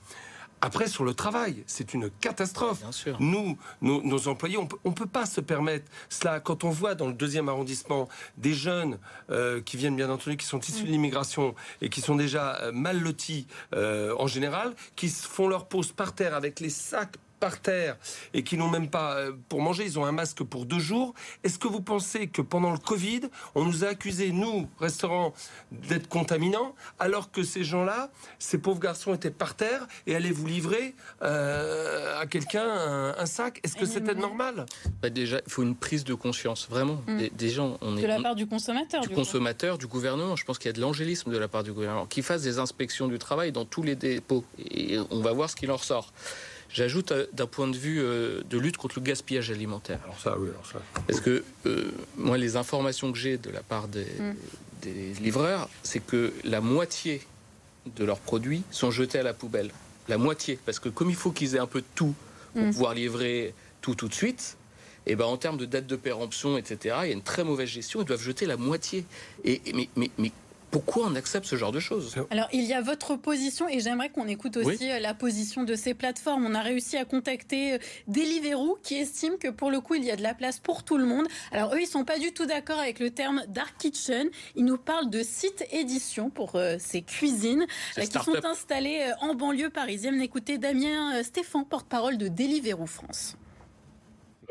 Après, 0.63 0.85
sur 0.85 1.03
le 1.03 1.15
travail, 1.15 1.63
c'est 1.65 1.95
une 1.95 2.11
catastrophe. 2.11 2.81
Bien 2.81 2.91
sûr. 2.91 3.17
Nous, 3.19 3.57
nos, 3.81 4.03
nos 4.03 4.27
employés, 4.27 4.57
on 4.57 4.67
on 4.83 4.91
peut 4.91 5.07
pas 5.07 5.25
se 5.25 5.41
permettre 5.41 5.89
cela. 6.09 6.39
Quand 6.39 6.63
on 6.63 6.69
voit 6.69 6.93
dans 6.93 7.07
le 7.07 7.13
deuxième 7.13 7.49
arrondissement 7.49 8.07
des 8.37 8.53
jeunes 8.53 8.99
euh, 9.31 9.61
qui 9.61 9.77
viennent 9.77 9.95
bien 9.95 10.11
entendu, 10.11 10.37
qui 10.37 10.45
sont 10.45 10.59
issus 10.59 10.83
de 10.83 10.91
l'immigration 10.91 11.55
et 11.81 11.89
qui 11.89 12.01
sont 12.01 12.15
déjà 12.15 12.61
euh, 12.61 12.71
mal 12.71 12.99
lotis 12.99 13.47
euh, 13.73 14.13
en 14.19 14.27
général, 14.27 14.75
qui 14.95 15.09
se 15.09 15.27
font 15.27 15.47
leur 15.47 15.67
pause 15.67 15.91
par 15.91 16.13
terre 16.13 16.35
avec 16.35 16.59
les 16.59 16.69
sacs 16.69 17.17
par 17.41 17.59
terre 17.59 17.97
et 18.33 18.43
qui 18.43 18.55
n'ont 18.55 18.69
même 18.69 18.89
pas 18.89 19.15
euh, 19.17 19.33
pour 19.49 19.61
manger, 19.61 19.83
ils 19.83 19.97
ont 19.99 20.05
un 20.05 20.11
masque 20.13 20.43
pour 20.43 20.65
deux 20.65 20.79
jours. 20.79 21.13
Est-ce 21.43 21.57
que 21.59 21.67
vous 21.67 21.81
pensez 21.81 22.27
que 22.27 22.41
pendant 22.41 22.71
le 22.71 22.77
Covid, 22.77 23.21
on 23.55 23.65
nous 23.65 23.83
a 23.83 23.87
accusés, 23.89 24.31
nous, 24.31 24.69
restaurants, 24.79 25.33
d'être 25.71 26.07
contaminants, 26.07 26.75
alors 26.99 27.31
que 27.31 27.41
ces 27.43 27.63
gens-là, 27.63 28.11
ces 28.39 28.59
pauvres 28.59 28.79
garçons 28.79 29.13
étaient 29.13 29.31
par 29.31 29.55
terre 29.55 29.87
et 30.07 30.15
allaient 30.15 30.31
vous 30.31 30.45
livrer 30.47 30.93
euh, 31.23 32.21
à 32.21 32.27
quelqu'un 32.27 32.63
un, 32.69 33.15
un 33.17 33.25
sac? 33.25 33.59
Est-ce 33.63 33.75
que 33.75 33.85
c'était 33.85 34.13
normal? 34.15 34.65
Bah, 35.01 35.09
déjà, 35.09 35.41
il 35.45 35.51
faut 35.51 35.63
une 35.63 35.75
prise 35.75 36.03
de 36.03 36.13
conscience, 36.13 36.67
vraiment. 36.69 37.01
Mm. 37.07 37.17
Des, 37.17 37.29
des 37.31 37.49
gens, 37.49 37.77
on 37.81 37.97
est 37.97 38.01
de 38.03 38.07
la 38.07 38.19
on- 38.19 38.23
part 38.23 38.35
du 38.35 38.45
consommateur. 38.47 39.01
du 39.01 39.09
coup. 39.09 39.15
consommateur, 39.15 39.77
du 39.79 39.87
gouvernement. 39.87 40.35
Je 40.35 40.45
pense 40.45 40.59
qu'il 40.59 40.67
y 40.69 40.73
a 40.73 40.73
de 40.73 40.81
l'angélisme 40.81 41.31
de 41.31 41.37
la 41.37 41.47
part 41.47 41.63
du 41.63 41.73
gouvernement, 41.73 42.05
qui 42.05 42.21
fasse 42.21 42.43
des 42.43 42.59
inspections 42.59 43.07
du 43.07 43.17
travail 43.17 43.51
dans 43.51 43.65
tous 43.65 43.81
les 43.81 43.95
dépôts. 43.95 44.43
Et 44.59 44.99
on 45.09 45.21
va 45.21 45.31
voir 45.33 45.49
ce 45.49 45.55
qu'il 45.55 45.71
en 45.71 45.77
ressort. 45.77 46.13
J'ajoute 46.73 47.11
euh, 47.11 47.25
d'un 47.33 47.47
point 47.47 47.67
de 47.67 47.77
vue 47.77 47.99
euh, 48.01 48.41
de 48.49 48.57
lutte 48.57 48.77
contre 48.77 48.99
le 48.99 49.03
gaspillage 49.05 49.51
alimentaire. 49.51 49.99
Alors 50.03 50.19
ça, 50.19 50.37
oui, 50.39 50.49
alors 50.49 50.65
ça. 50.65 50.81
Parce 51.07 51.19
que 51.19 51.43
euh, 51.65 51.91
moi, 52.17 52.37
les 52.37 52.55
informations 52.55 53.11
que 53.11 53.17
j'ai 53.17 53.37
de 53.37 53.49
la 53.49 53.61
part 53.61 53.87
des, 53.87 54.05
Mm. 54.19 54.35
des 54.81 55.13
livreurs, 55.21 55.69
c'est 55.83 55.99
que 56.05 56.33
la 56.43 56.61
moitié 56.61 57.21
de 57.97 58.05
leurs 58.05 58.19
produits 58.19 58.63
sont 58.71 58.91
jetés 58.91 59.19
à 59.19 59.23
la 59.23 59.33
poubelle. 59.33 59.71
La 60.07 60.17
moitié. 60.17 60.57
Parce 60.65 60.79
que 60.79 60.89
comme 60.89 61.09
il 61.09 61.15
faut 61.15 61.31
qu'ils 61.31 61.55
aient 61.55 61.59
un 61.59 61.67
peu 61.67 61.81
de 61.81 61.85
tout 61.95 62.13
pour 62.53 62.61
Mm. 62.63 62.71
pouvoir 62.71 62.93
livrer 62.93 63.53
tout 63.81 63.95
tout 63.95 64.07
de 64.07 64.13
suite, 64.13 64.57
et 65.07 65.15
ben 65.15 65.25
en 65.25 65.37
termes 65.37 65.57
de 65.57 65.65
date 65.65 65.87
de 65.87 65.95
péremption, 65.95 66.57
etc., 66.57 66.95
il 67.03 67.07
y 67.07 67.11
a 67.11 67.13
une 67.13 67.23
très 67.23 67.43
mauvaise 67.43 67.67
gestion. 67.69 68.01
Ils 68.01 68.05
doivent 68.05 68.21
jeter 68.21 68.45
la 68.45 68.55
moitié. 68.57 69.03
Et, 69.43 69.61
et- 69.65 69.73
mais, 69.73 69.89
mais, 69.95 70.11
mais 70.19 70.31
pourquoi 70.71 71.07
on 71.07 71.15
accepte 71.15 71.45
ce 71.45 71.57
genre 71.57 71.71
de 71.71 71.79
choses? 71.79 72.15
Alors, 72.31 72.47
il 72.53 72.63
y 72.63 72.73
a 72.73 72.81
votre 72.81 73.15
position 73.17 73.67
et 73.67 73.81
j'aimerais 73.81 74.09
qu'on 74.09 74.27
écoute 74.27 74.57
aussi 74.57 74.89
euh, 74.89 74.99
la 74.99 75.13
position 75.13 75.63
de 75.63 75.75
ces 75.75 75.93
plateformes. 75.93 76.45
On 76.45 76.55
a 76.55 76.61
réussi 76.61 76.97
à 76.97 77.05
contacter 77.05 77.73
euh, 77.73 77.77
Deliveroo 78.07 78.79
qui 78.81 78.95
estime 78.95 79.37
que 79.37 79.49
pour 79.49 79.69
le 79.69 79.81
coup, 79.81 79.95
il 79.95 80.05
y 80.05 80.11
a 80.11 80.15
de 80.15 80.23
la 80.23 80.33
place 80.33 80.59
pour 80.59 80.83
tout 80.83 80.97
le 80.97 81.05
monde. 81.05 81.27
Alors, 81.51 81.73
eux, 81.75 81.81
ils 81.81 81.87
sont 81.87 82.05
pas 82.05 82.17
du 82.17 82.31
tout 82.31 82.45
d'accord 82.45 82.79
avec 82.79 82.99
le 82.99 83.11
terme 83.11 83.43
Dark 83.49 83.75
Kitchen. 83.77 84.29
Ils 84.55 84.65
nous 84.65 84.77
parlent 84.77 85.09
de 85.09 85.23
site 85.23 85.65
édition 85.71 86.29
pour 86.29 86.55
euh, 86.55 86.77
ces 86.79 87.01
cuisines 87.01 87.65
euh, 87.97 88.01
qui 88.03 88.19
sont 88.23 88.45
installées 88.45 89.11
en 89.19 89.35
banlieue 89.35 89.69
parisienne. 89.69 90.21
Écoutez 90.21 90.57
Damien 90.57 91.21
Stéphane, 91.23 91.65
porte-parole 91.65 92.17
de 92.17 92.29
Deliveroo 92.29 92.87
France. 92.87 93.35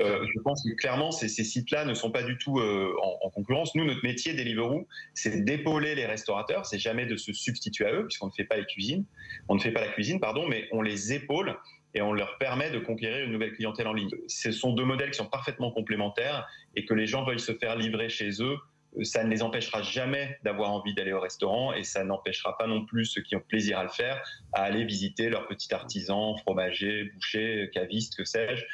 Euh, 0.01 0.27
je 0.35 0.41
pense 0.41 0.63
que 0.63 0.75
clairement, 0.77 1.11
ces, 1.11 1.29
sites-là 1.29 1.85
ne 1.85 1.95
sont 1.95 2.11
pas 2.11 2.23
du 2.23 2.39
tout 2.39 2.59
euh, 2.59 2.95
en, 3.03 3.27
en 3.27 3.31
concurrence. 3.31 3.75
Nous, 3.75 3.85
notre 3.85 4.03
métier, 4.03 4.33
Deliveroo, 4.33 4.87
c'est 5.15 5.45
d'épauler 5.45 5.95
les 5.95 6.07
restaurateurs. 6.07 6.65
C'est 6.67 6.79
jamais 6.79 7.07
de 7.07 7.17
se 7.17 7.33
substituer 7.33 7.87
à 7.87 7.93
eux, 7.93 8.07
puisqu'on 8.07 8.27
ne 8.27 8.33
fait 8.33 8.45
pas 8.45 8.57
les 8.57 8.65
cuisines. 8.67 9.05
On 9.49 9.55
ne 9.55 9.61
fait 9.61 9.73
pas 9.73 9.81
la 9.81 9.89
cuisine, 9.89 10.21
pardon, 10.21 10.47
mais 10.49 10.69
on 10.73 10.83
les 10.83 11.13
épaule 11.13 11.57
et 11.95 12.03
on 12.03 12.13
leur 12.13 12.39
permet 12.39 12.71
de 12.71 12.79
conquérir 12.79 13.25
une 13.25 13.33
nouvelle 13.33 13.53
clientèle 13.53 13.89
en 13.89 13.93
ligne. 13.93 14.11
Ce 14.29 14.53
sont 14.53 14.73
deux 14.73 14.85
modèles 14.85 15.11
qui 15.11 15.19
sont 15.19 15.27
parfaitement 15.27 15.71
complémentaires 15.73 16.47
et 16.77 16.85
que 16.85 16.95
les 16.95 17.07
gens 17.07 17.25
veuillent 17.25 17.41
se 17.41 17.53
faire 17.53 17.77
livrer 17.77 18.09
chez 18.09 18.31
eux. 18.43 18.57
euh, 18.97 19.05
Ça 19.05 19.25
ne 19.25 19.31
les 19.31 19.43
empêchera 19.43 19.83
jamais 19.83 20.39
d'avoir 20.45 20.71
envie 20.71 20.95
d'aller 20.95 21.13
au 21.13 21.21
restaurant 21.21 21.73
et 21.73 21.83
ça 21.83 22.05
n'empêchera 22.05 22.57
pas 22.57 22.69
non 22.69 22.87
plus 22.87 23.05
ceux 23.07 23.23
qui 23.23 23.35
ont 23.35 23.41
plaisir 23.41 23.79
à 23.79 23.83
le 23.83 23.89
faire 23.89 24.23
à 24.53 24.63
aller 24.63 24.85
visiter 24.85 25.29
leur 25.31 25.49
petit 25.49 25.75
artisan, 25.75 26.37
fromager, 26.39 27.11
boucher, 27.15 27.71
caviste, 27.75 28.17
que 28.17 28.25
sais-je, 28.25 28.65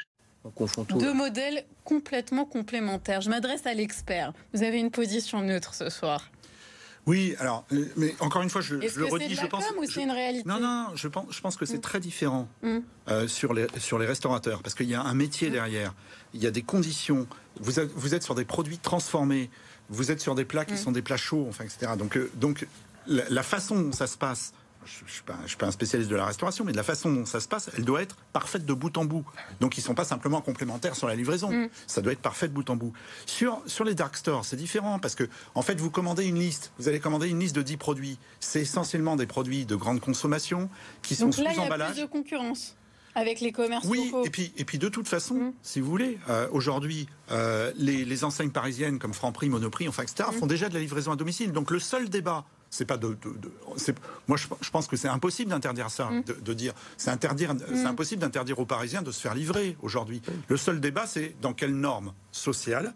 On 0.47 0.51
confond 0.51 0.85
tout. 0.85 0.99
Deux 0.99 1.13
modèles 1.13 1.65
complètement 1.85 2.45
complémentaires. 2.45 3.21
Je 3.21 3.31
m'adresse 3.31 3.67
à 3.67 3.75
l'expert. 3.75 4.33
Vous 4.55 4.63
avez 4.63 4.79
une 4.79 4.91
position 4.91 5.43
neutre 5.43 5.75
ce 5.75 5.91
soir. 5.91 6.31
Oui, 7.07 7.37
alors, 7.39 7.65
euh, 7.73 7.85
mais 7.97 8.15
encore 8.21 8.43
une 8.43 8.51
fois, 8.51 8.61
je, 8.61 8.69
je 8.69 8.75
le 8.75 8.81
que 8.81 8.89
c'est 8.91 9.03
redis, 9.11 9.29
de 9.29 9.35
je 9.35 9.41
la 9.43 9.47
pense. 9.49 9.65
com 9.67 9.77
ou 9.79 9.85
je- 9.87 9.93
c'est 9.93 10.03
une 10.03 10.11
réalité 10.11 10.49
Non, 10.49 10.59
non, 10.59 10.87
je 10.97 11.07
pense, 11.07 11.27
je 11.31 11.41
pense 11.41 11.57
que 11.57 11.65
c'est 11.65 11.77
Mm. 11.79 11.81
très 11.81 12.01
différent 12.01 12.49
Mm. 12.63 12.79
euh, 13.09 13.29
sur, 13.29 13.55
les, 13.55 13.67
sur 13.79 13.99
les 14.01 14.07
restaurateurs, 14.07 14.61
parce 14.63 14.75
qu'il 14.75 14.89
y 14.89 14.95
a 14.97 15.03
un 15.03 15.15
métier 15.15 15.49
Mm. 15.49 15.53
derrière, 15.53 15.95
il 16.35 16.43
y 16.43 16.49
a 16.49 16.51
des 16.51 16.63
conditions, 16.63 17.29
vous 17.61 17.79
êtes, 17.79 17.93
vous 17.95 18.15
êtes 18.15 18.25
sur 18.25 18.35
des 18.35 18.45
produits 18.45 18.79
transformés, 18.79 19.51
vous 19.89 20.11
êtes 20.11 20.21
sur 20.21 20.35
des 20.35 20.45
plats 20.45 20.65
qui 20.65 20.77
sont 20.77 20.91
des 20.91 21.03
plats 21.03 21.17
chauds, 21.17 21.47
enfin, 21.49 21.63
etc. 21.65 21.93
Donc, 21.97 22.17
euh, 22.17 22.29
donc 22.35 22.67
la, 23.07 23.23
la 23.31 23.43
façon 23.45 23.81
dont 23.81 23.93
ça 23.93 24.09
se 24.09 24.19
passe, 24.19 24.53
je 24.87 25.05
ne 25.05 25.09
suis, 25.11 25.23
pas- 25.23 25.37
je 25.43 25.49
suis 25.49 25.57
pas 25.57 25.67
un 25.67 25.71
spécialiste 25.71 26.11
de 26.11 26.17
la 26.17 26.25
restauration, 26.27 26.65
mais 26.65 26.73
de 26.73 26.77
la 26.77 26.83
façon 26.83 27.13
dont 27.13 27.27
ça 27.27 27.41
se 27.41 27.49
passe, 27.49 27.71
elle 27.77 27.85
doit 27.85 28.01
être 28.03 28.17
parfaite 28.33 28.65
de 28.65 28.73
bout 28.73 28.97
en 28.97 29.05
bout. 29.05 29.25
Donc 29.61 29.77
ils 29.77 29.81
ne 29.81 29.85
sont 29.87 29.95
pas 29.95 30.05
simplement 30.05 30.41
complémentaires 30.41 30.97
sur 30.97 31.07
la 31.09 31.15
livraison, 31.15 31.51
Mm. 31.53 31.69
ça 31.87 32.01
doit 32.01 32.13
être 32.13 32.21
parfait 32.23 32.49
de 32.49 32.53
bout 32.55 32.69
en 32.71 32.77
bout. 32.77 32.93
Sur, 33.27 33.61
sur 33.67 33.85
les 33.85 33.95
dark 33.95 34.17
stores, 34.17 34.45
c'est 34.45 34.57
différent, 34.57 34.99
parce 34.99 35.15
que 35.15 35.29
en 35.55 35.63
fait, 35.63 35.81
vous 35.81 35.91
commandez 35.91 36.25
une 36.25 36.39
liste, 36.39 36.73
vous 36.79 36.89
allez 36.89 37.01
commander 37.01 37.29
une 37.29 37.41
liste 37.41 37.57
de 37.57 37.63
10 37.63 37.77
produits. 37.77 38.19
C'est 38.41 38.61
essentiellement 38.63 39.17
des 39.17 39.27
produits 39.27 39.67
de 39.67 39.77
grande 39.77 40.01
consommation 40.01 40.71
qui 41.03 41.15
sont 41.15 41.27
Donc 41.27 41.35
sous 41.35 41.43
là, 41.43 41.51
il 41.53 41.57
y 41.57 41.61
a 41.61 41.63
emballage. 41.63 41.93
plus 41.93 42.03
de 42.03 42.07
concurrence 42.07 42.77
avec 43.15 43.41
les 43.41 43.51
commerces 43.51 43.87
Oui, 43.87 44.11
locaux. 44.11 44.25
et 44.27 44.31
puis, 44.31 44.53
et 44.59 44.65
puis 44.67 44.77
de 44.79 44.89
toute 44.91 45.09
façon, 45.09 45.35
Mm. 45.37 45.53
si 45.63 45.81
vous 45.81 45.89
voulez, 45.91 46.19
euh, 46.29 46.49
aujourd'hui, 46.53 47.09
euh, 47.31 47.73
les, 47.77 48.05
les 48.05 48.25
enseignes 48.25 48.51
parisiennes 48.51 48.99
comme 48.99 49.15
Franprix, 49.15 49.49
Monoprix, 49.49 49.89
enfin, 49.89 50.03
etc., 50.03 50.29
Mm. 50.31 50.39
font 50.39 50.47
déjà 50.47 50.69
de 50.69 50.75
la 50.75 50.81
livraison 50.81 51.13
à 51.13 51.17
domicile. 51.17 51.53
Donc 51.53 51.71
le 51.71 51.79
seul 51.79 52.11
débat, 52.11 52.45
c'est 52.77 52.85
pas 52.85 52.97
de. 52.97 53.09
de- 53.09 53.15
de- 53.39 53.53
c'est- 53.77 53.97
moi, 54.29 54.37
je, 54.37 54.47
je 54.61 54.71
pense 54.71 54.87
que 54.87 54.97
c'est 54.97 55.09
impossible 55.09 55.51
d'interdire 55.51 55.91
ça, 55.91 56.11
Mm. 56.11 56.23
de, 56.25 56.33
de 56.35 56.55
dire. 56.55 56.73
C'est 56.97 57.11
interdire, 57.11 57.55
c'est 57.69 57.85
impossible 57.87 58.21
d'interdire 58.21 58.59
aux 58.59 58.67
Parisiens 58.67 59.03
de 59.03 59.11
se 59.11 59.21
faire 59.21 59.35
livrer 59.35 59.77
aujourd'hui. 59.83 60.21
Le 60.49 60.57
seul 60.57 60.81
débat, 60.81 61.07
c'est 61.07 61.35
dans 61.41 61.53
quelles 61.55 61.75
normes 61.75 62.13
sociales, 62.33 62.95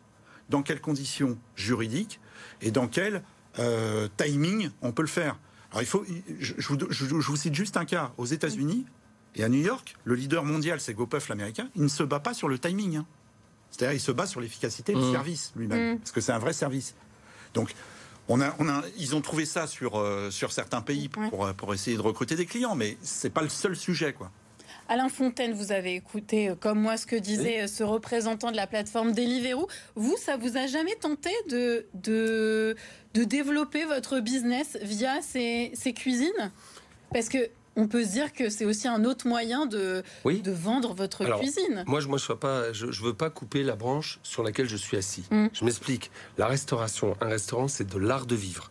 dans 0.48 0.62
quelles 0.62 0.80
conditions 0.80 1.38
juridiques 1.56 2.20
et 2.60 2.70
dans 2.70 2.88
quel 2.88 3.22
euh, 3.58 4.08
timing 4.16 4.70
on 4.82 4.92
peut 4.92 5.02
le 5.02 5.08
faire. 5.08 5.36
Alors 5.70 5.82
il 5.82 5.86
faut. 5.86 6.04
Je, 6.38 6.54
je 6.58 6.68
vous, 6.68 6.78
je- 6.90 7.06
je 7.06 7.14
vous 7.14 7.36
cite 7.36 7.54
juste 7.54 7.76
un 7.76 7.84
cas. 7.84 8.12
Aux 8.18 8.26
États-Unis, 8.26 8.84
et 9.36 9.44
à 9.44 9.48
New 9.48 9.60
York, 9.60 9.96
le 10.04 10.14
leader 10.14 10.44
mondial, 10.44 10.80
c'est 10.80 10.94
GoPuff 10.94 11.28
l'américain, 11.28 11.68
il 11.76 11.82
ne 11.82 11.88
se 11.88 12.02
bat 12.02 12.20
pas 12.20 12.34
sur 12.34 12.48
le 12.48 12.58
timing. 12.58 12.96
hein. 12.96 13.06
C'est-à-dire, 13.70 13.94
il 13.96 14.00
se 14.00 14.10
bat 14.10 14.26
sur 14.26 14.40
l'efficacité 14.40 14.92
du 14.92 14.98
Mmh. 15.00 15.12
service 15.12 15.52
lui-même, 15.54 15.98
parce 16.00 16.10
que 16.10 16.20
c'est 16.20 16.32
un 16.32 16.40
vrai 16.40 16.52
service. 16.52 16.94
Donc, 17.54 17.72
on 18.30 18.40
a, 18.40 18.54
on 18.58 18.68
a, 18.68 18.82
ils 18.96 19.14
ont 19.16 19.20
trouvé 19.20 19.44
ça 19.44 19.66
sur, 19.66 19.98
euh, 19.98 20.30
sur 20.30 20.52
certains 20.52 20.80
pays 20.80 21.08
pour, 21.08 21.22
Ouais. 21.22 21.28
pour, 21.30 21.44
euh, 21.46 21.52
pour 21.52 21.74
essayer 21.74 21.96
de 21.96 22.02
recruter 22.02 22.36
des 22.36 22.46
clients, 22.46 22.74
mais 22.76 22.96
c'est 23.02 23.30
pas 23.30 23.42
le 23.42 23.48
seul 23.48 23.76
sujet, 23.76 24.12
quoi. 24.12 24.30
Alain 24.88 25.08
Fontaine, 25.08 25.52
vous 25.52 25.70
avez 25.70 25.94
écouté 25.94 26.48
euh, 26.48 26.54
comme 26.56 26.80
moi 26.80 26.96
ce 26.96 27.06
que 27.06 27.14
disait 27.16 27.68
ce 27.68 27.84
représentant 27.84 28.50
de 28.50 28.56
la 28.56 28.66
plateforme 28.66 29.12
Deliveroo. 29.12 29.68
Vous, 29.94 30.16
ça 30.16 30.36
vous 30.36 30.56
a 30.56 30.66
jamais 30.66 30.94
tenté 30.96 31.30
de, 31.48 31.86
de, 31.94 32.74
de 33.14 33.24
développer 33.24 33.84
votre 33.84 34.18
business 34.20 34.76
via 34.82 35.22
ces, 35.22 35.70
ces 35.74 35.92
cuisines? 35.92 36.50
Parce 37.12 37.28
que 37.28 37.38
on 37.80 37.88
peut 37.88 38.04
se 38.04 38.10
dire 38.12 38.32
que 38.32 38.50
c'est 38.50 38.64
aussi 38.66 38.86
un 38.88 39.04
autre 39.04 39.26
moyen 39.26 39.66
de, 39.66 40.02
Oui. 40.24 40.42
de 40.42 40.52
vendre 40.52 40.92
votre 40.94 41.24
Alors, 41.24 41.40
cuisine. 41.40 41.82
Moi, 41.86 42.00
je 42.00 42.08
ne 42.08 42.18
sois 42.18 42.38
pas, 42.38 42.72
je, 42.72 42.90
je 42.92 43.02
veux 43.02 43.14
pas 43.14 43.30
couper 43.30 43.62
la 43.62 43.74
branche 43.76 44.18
sur 44.22 44.42
laquelle 44.42 44.68
je 44.68 44.76
suis 44.76 44.96
assis. 44.96 45.24
Mm. 45.30 45.46
Je 45.52 45.64
m'explique. 45.64 46.10
La 46.38 46.46
restauration, 46.46 47.16
un 47.20 47.28
restaurant, 47.28 47.68
c'est 47.68 47.88
de 47.88 47.98
l'art 47.98 48.26
de 48.26 48.36
vivre. 48.36 48.70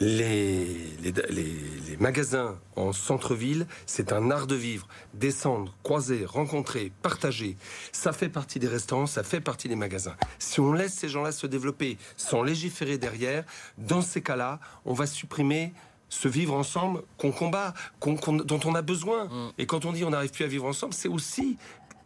Les, 0.00 0.64
les, 1.02 1.12
les- 1.30 1.42
les 1.88 1.96
magasins 1.98 2.58
en 2.74 2.92
centre-ville, 2.92 3.66
c'est 3.86 4.12
un 4.12 4.30
art 4.30 4.46
de 4.46 4.54
vivre. 4.56 4.88
Descendre, 5.14 5.74
croiser, 5.82 6.24
rencontrer, 6.26 6.92
partager, 7.02 7.56
ça 7.92 8.12
fait 8.12 8.28
partie 8.28 8.58
des 8.58 8.68
restaurants, 8.68 9.06
ça 9.06 9.22
fait 9.22 9.40
partie 9.40 9.68
des 9.68 9.76
magasins. 9.76 10.16
Si 10.38 10.60
on 10.60 10.72
laisse 10.72 10.92
ces 10.92 11.08
gens-là 11.08 11.32
se 11.32 11.46
développer 11.46 11.96
sans 12.16 12.42
légiférer 12.42 12.98
derrière, 12.98 13.44
dans 13.78 14.02
ces 14.02 14.20
cas-là, 14.22 14.60
on 14.84 14.92
va 14.92 15.06
supprimer 15.06 15.72
ce 16.08 16.28
vivre 16.28 16.54
ensemble 16.54 17.02
qu'on 17.18 17.32
combat, 17.32 17.74
dont 18.04 18.60
on 18.64 18.74
a 18.74 18.82
besoin. 18.82 19.24
Mm. 19.26 19.52
Et 19.58 19.66
quand 19.66 19.84
on 19.84 19.92
dit 19.92 20.04
on 20.04 20.10
n'arrive 20.10 20.30
plus 20.30 20.44
à 20.44 20.48
vivre 20.48 20.66
ensemble, 20.66 20.94
c'est 20.94 21.08
aussi 21.08 21.58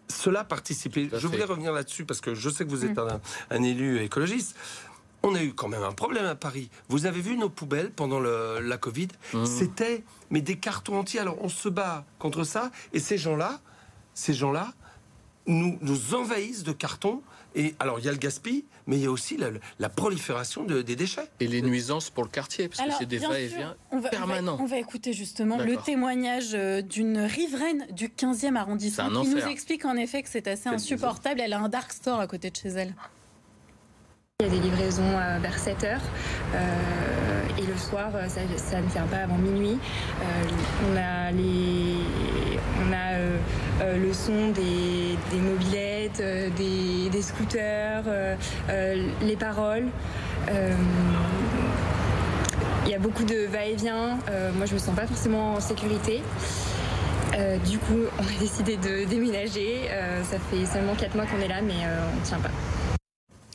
cela 0.09 0.43
participer. 0.45 1.09
Je 1.13 1.27
voulais 1.27 1.45
revenir 1.45 1.73
là-dessus 1.73 2.05
parce 2.05 2.21
que 2.21 2.35
je 2.35 2.51
sais 2.51 2.65
que 2.65 2.71
vous 2.71 2.85
Mm. 2.85 2.91
êtes 2.91 2.99
un, 2.99 3.21
un 3.51 3.63
élu 3.63 4.01
écologiste. 4.03 4.57
on 5.23 5.35
a 5.35 5.43
eu 5.43 5.53
quand 5.53 5.69
même 5.69 5.83
un 5.83 5.93
problème 5.93 6.25
à 6.25 6.35
Paris. 6.35 6.71
Vous 6.89 7.05
avez 7.05 7.21
vu 7.21 7.37
nos 7.37 7.51
poubelles 7.51 7.91
pendant 7.91 8.21
la 8.21 8.79
Covid? 8.79 9.09
Mmh. 9.35 9.45
C'était 9.45 10.03
mais 10.31 10.41
des 10.41 10.57
cartons 10.57 10.99
entiers. 10.99 11.21
Alors 11.21 11.37
on 11.43 11.51
se 11.51 11.69
bat 11.69 12.07
contre 12.19 12.43
ça 12.43 12.71
et 12.95 13.01
ces 13.01 13.19
gens-là, 13.19 13.61
ces 14.15 14.33
gens-là 14.33 14.73
nous, 15.47 15.79
nous 15.81 16.15
envahissent 16.15 16.65
de 16.65 16.73
cartons. 16.73 17.23
Et 17.57 17.75
alors 17.81 17.99
il 17.99 18.05
y 18.05 18.09
a 18.09 18.13
le 18.13 18.19
gaspillage, 18.19 18.63
mais 18.87 18.97
il 18.97 19.03
y 19.03 19.07
a 19.07 19.11
aussi 19.11 19.37
la, 19.79 19.89
prolifération 19.89 20.63
de, 20.63 20.83
des 20.83 20.95
déchets. 20.95 21.29
Et 21.41 21.49
les 21.49 21.63
nuisances 21.63 22.09
pour 22.09 22.23
le 22.23 22.31
quartier, 22.31 22.69
parce 22.69 22.81
que 22.81 22.95
c'est 22.97 23.07
des 23.07 23.19
va-et-vient 23.19 23.77
permanents. 24.11 24.57
On 24.61 24.67
va, 24.67 24.79
écouter 24.79 25.13
justement 25.13 25.59
le 25.59 25.77
témoignage 25.77 26.53
euh, 26.55 26.81
d'une 26.81 27.19
riveraine 27.19 27.87
du 27.91 28.09
15e 28.09 28.57
arrondissement 28.57 29.23
qui 29.23 29.29
nous 29.29 29.47
explique 29.47 29.85
en 29.85 29.97
effet 29.97 30.23
que 30.23 30.29
c'est 30.29 30.47
assez 30.47 30.69
insupportable. 30.69 31.41
Elle 31.41 31.53
a 31.53 31.61
un 31.61 31.69
dark 31.69 31.93
store 31.93 32.21
à 32.21 32.27
côté 32.27 32.51
de 32.51 32.57
chez 32.57 32.69
elle. 32.69 32.95
Il 34.41 34.47
y 34.47 34.49
a 34.49 34.53
des 34.53 34.61
livraisons 34.61 35.03
euh, 35.03 35.39
vers 35.41 35.59
7 35.59 35.85
heures 35.85 36.01
euh, 36.55 37.59
et 37.59 37.67
le 37.67 37.77
soir, 37.77 38.11
ça, 38.29 38.81
ne 38.81 38.89
vient 38.89 39.07
pas 39.07 39.19
avant 39.19 39.37
minuit. 39.37 39.79
on 40.91 40.97
a, 40.97 41.31
les, 41.31 41.97
le 43.81 44.13
son 44.13 44.51
des, 44.51 45.17
mobilettes, 45.39 46.23
des, 46.57 47.23
scooters, 47.23 48.05
les 49.23 49.37
paroles. 49.37 49.87
il 52.85 52.91
y 52.91 52.95
a 52.95 52.99
beaucoup 52.99 53.25
de 53.25 53.47
va-et-vient. 53.47 54.19
moi, 54.55 54.67
je 54.67 54.75
me 54.75 54.79
sens 54.79 54.95
pas 54.95 55.07
forcément 55.07 55.55
en 55.55 55.61
sécurité. 55.61 56.23
du 57.67 57.79
coup, 57.79 58.05
on 58.19 58.23
a 58.23 58.39
décidé 58.39 58.77
de 58.77 59.05
déménager. 59.09 59.89
ça 60.31 60.39
fait 60.51 60.67
seulement 60.67 60.95
4 60.95 61.15
mois 61.15 61.27
qu'on 61.27 61.41
est 61.41 61.49
là, 61.49 61.63
mais 61.63 61.75
on 62.15 62.21
ne 62.21 62.25
tient 62.25 62.39
pas. 62.39 62.51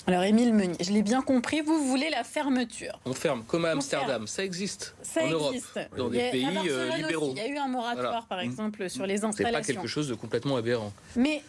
Alors, 0.07 0.23
Émile 0.23 0.53
Meunier, 0.53 0.77
je 0.79 0.91
l'ai 0.91 1.01
bien 1.01 1.21
compris, 1.21 1.61
vous 1.61 1.87
voulez 1.87 2.09
la 2.11 2.23
fermeture. 2.23 2.99
On 3.05 3.13
ferme, 3.13 3.43
comme 3.47 3.65
à 3.65 3.71
Amsterdam, 3.71 4.27
ça 4.27 4.43
existe 4.43 4.95
en 5.19 5.27
Europe, 5.27 5.55
dans 5.97 6.09
des 6.09 6.29
pays 6.29 6.47
euh, 6.69 6.95
libéraux. 6.95 7.33
il 7.35 7.37
y 7.37 7.41
a 7.41 7.47
eu 7.47 7.57
un 7.57 7.67
moratoire, 7.67 8.27
par 8.27 8.37
mmh. 8.37 8.41
exemple, 8.41 8.89
sur 8.89 9.07
les 9.07 9.23
installations. 9.23 9.63
C'est 9.63 9.73
pas 9.73 9.79
quelque 9.81 9.87
chose 9.87 10.07
de 10.07 10.13
complètement 10.13 10.57
aberrant. 10.57 10.93
Mais 11.15 11.41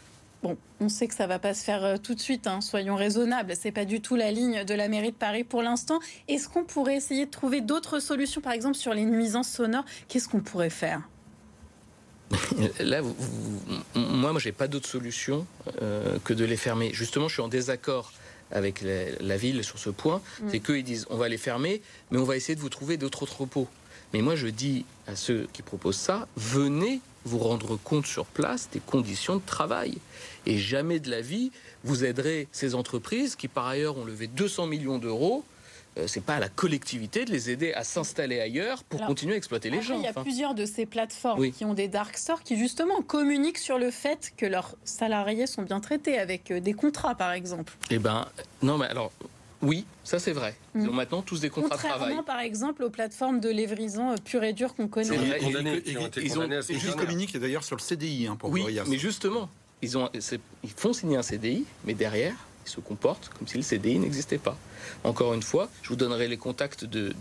Bon, 0.42 0.56
on 0.80 0.88
sait 0.88 1.08
que 1.08 1.14
ça 1.14 1.26
va 1.26 1.38
pas 1.38 1.54
se 1.54 1.64
faire 1.64 1.82
euh, 1.84 1.96
tout 1.96 2.14
de 2.14 2.20
suite, 2.20 2.46
hein, 2.46 2.60
soyons 2.60 2.94
raisonnables. 2.94 3.54
C'est 3.58 3.72
pas 3.72 3.84
du 3.84 4.00
tout 4.00 4.16
la 4.16 4.30
ligne 4.30 4.64
de 4.64 4.74
la 4.74 4.88
mairie 4.88 5.10
de 5.10 5.16
Paris 5.16 5.44
pour 5.44 5.62
l'instant. 5.62 5.98
Est-ce 6.28 6.48
qu'on 6.48 6.64
pourrait 6.64 6.96
essayer 6.96 7.26
de 7.26 7.30
trouver 7.30 7.62
d'autres 7.62 8.00
solutions, 8.00 8.40
par 8.40 8.52
exemple 8.52 8.76
sur 8.76 8.92
les 8.92 9.04
nuisances 9.04 9.48
sonores? 9.48 9.84
Qu'est-ce 10.08 10.28
qu'on 10.28 10.40
pourrait 10.40 10.70
faire? 10.70 11.00
Là, 12.80 13.00
moi, 13.94 14.32
moi, 14.32 14.38
j'ai 14.38 14.52
pas 14.52 14.68
d'autre 14.68 14.88
solution 14.88 15.46
euh, 15.80 16.18
que 16.24 16.34
de 16.34 16.44
les 16.44 16.56
fermer. 16.56 16.92
Justement, 16.92 17.28
je 17.28 17.34
suis 17.34 17.42
en 17.42 17.48
désaccord 17.48 18.12
avec 18.50 18.84
la, 19.20 19.36
ville 19.36 19.64
sur 19.64 19.78
ce 19.78 19.90
point, 19.90 20.20
mm. 20.40 20.48
c'est 20.50 20.60
qu'ils 20.60 20.84
disent 20.84 21.06
on 21.10 21.16
va 21.16 21.28
les 21.28 21.38
fermer, 21.38 21.82
mais 22.10 22.18
on 22.18 22.24
va 22.24 22.36
essayer 22.36 22.54
de 22.54 22.60
vous 22.60 22.68
trouver 22.68 22.96
d'autres 22.96 23.22
entrepôts. 23.22 23.68
Mais 24.12 24.22
moi, 24.22 24.36
je 24.36 24.46
dis 24.46 24.84
à 25.06 25.16
ceux 25.16 25.48
qui 25.52 25.62
proposent 25.62 25.96
ça, 25.96 26.28
venez 26.36 27.00
vous 27.24 27.38
rendre 27.38 27.76
compte 27.76 28.06
sur 28.06 28.24
place 28.24 28.68
des 28.72 28.80
conditions 28.80 29.36
de 29.36 29.42
travail. 29.44 29.98
Et 30.46 30.58
jamais 30.58 31.00
de 31.00 31.10
la 31.10 31.20
vie, 31.20 31.50
vous 31.82 32.04
aiderez 32.04 32.46
ces 32.52 32.76
entreprises 32.76 33.34
qui, 33.34 33.48
par 33.48 33.66
ailleurs, 33.66 33.98
ont 33.98 34.04
levé 34.04 34.28
200 34.28 34.66
millions 34.66 34.98
d'euros 34.98 35.44
c'est 36.06 36.22
pas 36.22 36.36
à 36.36 36.40
la 36.40 36.48
collectivité 36.48 37.24
de 37.24 37.30
les 37.30 37.50
aider 37.50 37.72
à 37.72 37.84
s'installer 37.84 38.40
ailleurs 38.40 38.84
pour 38.84 39.04
continuer 39.06 39.34
à 39.34 39.36
exploiter 39.36 39.70
les 39.70 39.82
gens. 39.82 39.96
Il 39.96 40.02
y 40.02 40.06
a 40.06 40.12
plusieurs 40.12 40.54
de 40.54 40.66
ces 40.66 40.86
plateformes 40.86 41.50
qui 41.50 41.64
ont 41.64 41.74
des 41.74 41.88
dark 41.88 42.16
stores 42.16 42.42
qui 42.42 42.56
justement 42.56 43.02
communiquent 43.02 43.58
sur 43.58 43.78
le 43.78 43.90
fait 43.90 44.32
que 44.36 44.46
leurs 44.46 44.74
salariés 44.84 45.46
sont 45.46 45.62
bien 45.62 45.80
traités 45.80 46.18
avec 46.18 46.50
euh, 46.50 46.60
des 46.60 46.72
contrats, 46.72 47.14
par 47.14 47.32
exemple. 47.32 47.74
Eh 47.90 47.98
ben, 47.98 48.26
non, 48.62 48.78
mais 48.78 48.86
alors. 48.86 49.12
Oui, 49.62 49.86
ça 50.04 50.18
c'est 50.18 50.32
vrai. 50.32 50.54
Ils 50.74 50.82
mm. 50.82 50.88
ont 50.90 50.92
maintenant 50.92 51.22
tous 51.22 51.40
des 51.40 51.48
contrats 51.48 51.76
de 51.76 51.82
travail. 51.82 52.14
par 52.26 52.40
exemple, 52.40 52.82
aux 52.84 52.90
plateformes 52.90 53.40
de 53.40 53.48
livraison 53.48 54.12
euh, 54.12 54.16
pure 54.22 54.44
et 54.44 54.52
dure 54.52 54.74
qu'on 54.74 54.86
connaît. 54.86 55.16
ils, 55.40 56.38
ont, 56.38 56.48
juste 56.68 56.96
communiquent 56.96 57.38
d'ailleurs 57.38 57.64
sur 57.64 57.74
le 57.74 57.80
CDI 57.80 58.26
hein, 58.26 58.36
pour 58.36 58.50
Oui, 58.50 58.78
mais 58.86 58.98
justement, 58.98 59.48
ils, 59.80 59.96
ont, 59.96 60.10
ils 60.12 60.70
font 60.70 60.92
signer 60.92 61.16
un 61.16 61.22
CDI, 61.22 61.64
mais 61.84 61.94
derrière, 61.94 62.34
ils 62.66 62.70
se 62.70 62.80
comportent 62.80 63.30
comme 63.36 63.46
si 63.46 63.56
le 63.56 63.62
CDI 63.62 63.98
n'existait 63.98 64.38
pas. 64.38 64.56
Encore 65.04 65.34
une 65.34 65.42
fois, 65.42 65.68
je 65.82 65.88
vous 65.88 65.96
donnerai 65.96 66.28
les 66.28 66.36
contacts 66.36 66.84
de, 66.84 67.12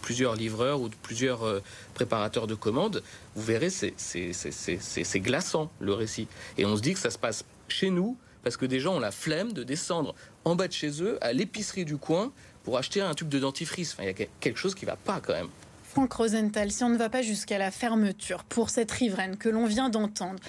plusieurs 0.00 0.34
livreurs 0.34 0.80
ou 0.80 0.88
de 0.88 0.94
plusieurs 1.02 1.44
euh, 1.44 1.60
préparateurs 1.94 2.46
de 2.46 2.54
commandes. 2.54 3.02
Vous 3.34 3.42
verrez, 3.42 3.70
c'est 3.70 5.20
glaçant 5.20 5.70
le 5.80 5.92
récit. 5.92 6.28
Et 6.58 6.64
on 6.64 6.76
se 6.76 6.82
dit 6.82 6.94
que 6.94 7.00
ça 7.00 7.10
se 7.10 7.18
passe 7.18 7.44
chez 7.68 7.90
nous 7.90 8.16
parce 8.42 8.56
que 8.56 8.66
des 8.66 8.80
gens 8.80 8.96
ont 8.96 9.00
la 9.00 9.12
flemme 9.12 9.52
de 9.52 9.62
descendre 9.62 10.14
en 10.44 10.56
bas 10.56 10.68
de 10.68 10.72
chez 10.72 11.02
eux 11.02 11.18
à 11.20 11.32
l'épicerie 11.32 11.84
du 11.84 11.96
coin 11.96 12.32
pour 12.64 12.78
acheter 12.78 13.00
un 13.00 13.14
tube 13.14 13.28
de 13.28 13.38
dentifrice. 13.38 13.92
Enfin, 13.92 14.04
il 14.04 14.06
y 14.06 14.22
a 14.22 14.26
quelque 14.40 14.58
chose 14.58 14.74
qui 14.74 14.84
ne 14.84 14.90
va 14.90 14.96
pas 14.96 15.20
quand 15.20 15.32
même. 15.32 15.48
Franck 15.92 16.14
Rosenthal, 16.14 16.72
si 16.72 16.82
on 16.84 16.88
ne 16.88 16.96
va 16.96 17.10
pas 17.10 17.20
jusqu'à 17.20 17.58
la 17.58 17.70
fermeture 17.70 18.44
pour 18.44 18.70
cette 18.70 18.90
riveraine 18.90 19.36
que 19.36 19.50
l'on 19.50 19.66
vient 19.66 19.90
d'entendre, 19.90 20.40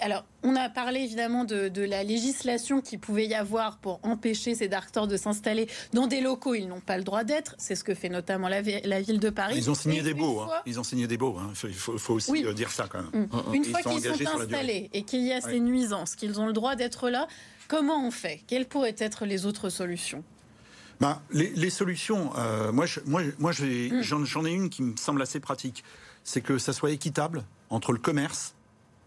alors 0.00 0.24
on 0.44 0.54
a 0.54 0.68
parlé 0.68 1.00
évidemment 1.00 1.44
de, 1.44 1.82
la 1.82 2.04
législation 2.04 2.80
qui 2.80 2.98
pouvait 2.98 3.26
y 3.26 3.34
avoir 3.34 3.78
pour 3.78 3.98
empêcher 4.04 4.54
ces 4.54 4.68
dark 4.68 4.88
stores 4.90 5.08
de 5.08 5.16
s'installer 5.16 5.66
dans 5.92 6.06
des 6.06 6.20
locaux 6.20 6.54
ils 6.54 6.68
n'ont 6.68 6.78
pas 6.78 6.98
le 6.98 7.02
droit 7.02 7.24
d'être. 7.24 7.56
C'est 7.58 7.74
ce 7.74 7.82
que 7.82 7.94
fait 7.94 8.10
notamment 8.10 8.46
la, 8.46 8.62
ville 8.62 9.18
de 9.18 9.30
Paris. 9.30 9.54
Ils 9.56 9.72
ont 9.72 9.74
signé 9.74 10.02
des 10.02 10.14
baux. 10.14 10.38
Hein. 10.38 10.50
Ils 10.66 10.78
ont 10.78 10.84
signé 10.84 11.08
des 11.08 11.16
baux. 11.16 11.36
Hein. 11.36 11.52
Il 11.64 11.74
faut, 11.74 12.14
aussi 12.14 12.46
euh, 12.46 12.52
dire 12.52 12.70
ça 12.70 12.86
quand 12.88 13.02
même. 13.02 13.26
Mm. 13.26 13.54
Une 13.54 13.64
fois 13.64 13.82
qu'ils 13.82 14.02
sont 14.04 14.40
installés 14.40 14.88
et 14.92 15.02
qu'il 15.02 15.22
y 15.22 15.32
a 15.32 15.40
ces 15.40 15.58
nuisances, 15.58 16.14
qu'ils 16.14 16.38
ont 16.38 16.46
le 16.46 16.52
droit 16.52 16.76
d'être 16.76 17.10
là, 17.10 17.26
comment 17.66 18.06
on 18.06 18.12
fait? 18.12 18.40
Quelles 18.46 18.66
pourraient 18.66 18.94
être 18.98 19.26
les 19.26 19.46
autres 19.46 19.68
solutions? 19.68 20.22
Bah, 21.02 21.20
les, 21.32 21.68
solutions, 21.68 22.30
euh, 22.38 22.70
moi, 22.70 22.86
moi, 23.06 23.22
moi 23.40 23.50
mm. 23.50 24.02
j'en 24.02 24.44
ai 24.44 24.52
une 24.52 24.70
qui 24.70 24.84
me 24.84 24.96
semble 24.96 25.20
assez 25.20 25.40
pratique. 25.40 25.82
C'est 26.22 26.42
que 26.42 26.58
ça 26.58 26.72
soit 26.72 26.92
équitable 26.92 27.44
entre 27.70 27.90
le 27.90 27.98
commerce 27.98 28.54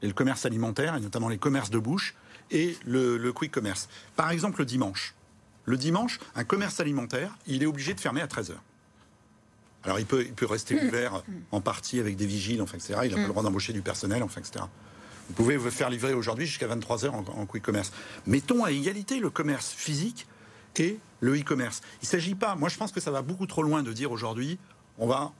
et 0.01 0.07
le 0.07 0.11
commerce 0.11 0.45
alimentaire, 0.45 0.97
et 0.97 0.99
notamment 0.99 1.29
les 1.29 1.37
commerces 1.37 1.69
de 1.69 1.79
bouche, 1.79 2.13
et 2.51 2.77
le, 2.85 3.31
quick 3.31 3.49
commerce. 3.49 3.87
Par 4.17 4.31
exemple, 4.31 4.59
le 4.59 4.65
dimanche. 4.65 5.15
Le 5.63 5.77
dimanche, 5.77 6.19
un 6.35 6.43
commerce 6.43 6.81
alimentaire, 6.81 7.33
il 7.47 7.63
est 7.63 7.65
obligé 7.65 7.93
de 7.93 8.01
fermer 8.01 8.19
à 8.19 8.27
13h. 8.27 8.55
Alors, 9.85 9.97
il 9.97 10.05
peut, 10.05 10.25
il 10.25 10.33
peut 10.33 10.47
rester 10.47 10.75
mm. 10.75 10.87
ouvert 10.87 11.23
en 11.51 11.61
partie 11.61 12.01
avec 12.01 12.17
des 12.17 12.25
vigiles, 12.25 12.61
enfin, 12.61 12.75
etc. 12.75 12.99
Il 13.05 13.11
n'a 13.11 13.15
pas 13.15 13.21
le 13.21 13.27
mm. 13.27 13.29
droit 13.29 13.43
d'embaucher 13.43 13.71
du 13.71 13.81
personnel, 13.81 14.21
enfin, 14.21 14.41
etc. 14.41 14.65
Vous 15.29 15.33
pouvez 15.33 15.55
vous 15.55 15.71
faire 15.71 15.89
livrer 15.89 16.13
aujourd'hui 16.13 16.45
jusqu'à 16.45 16.67
23h 16.67 17.11
en, 17.11 17.19
en 17.19 17.45
quick 17.45 17.63
commerce. 17.63 17.93
Mettons 18.27 18.65
à 18.65 18.71
égalité 18.71 19.21
le 19.21 19.29
commerce 19.29 19.71
physique 19.71 20.27
et 20.79 20.99
le 21.19 21.39
e-commerce. 21.39 21.81
Il 22.01 22.05
ne 22.05 22.09
s'agit 22.09 22.35
pas, 22.35 22.55
moi 22.55 22.69
je 22.69 22.77
pense 22.77 22.91
que 22.91 22.99
ça 22.99 23.11
va 23.11 23.21
beaucoup 23.21 23.47
trop 23.47 23.63
loin 23.63 23.83
de 23.83 23.93
dire 23.93 24.11
aujourd'hui, 24.11 24.57
on 24.97 25.07
va 25.07 25.31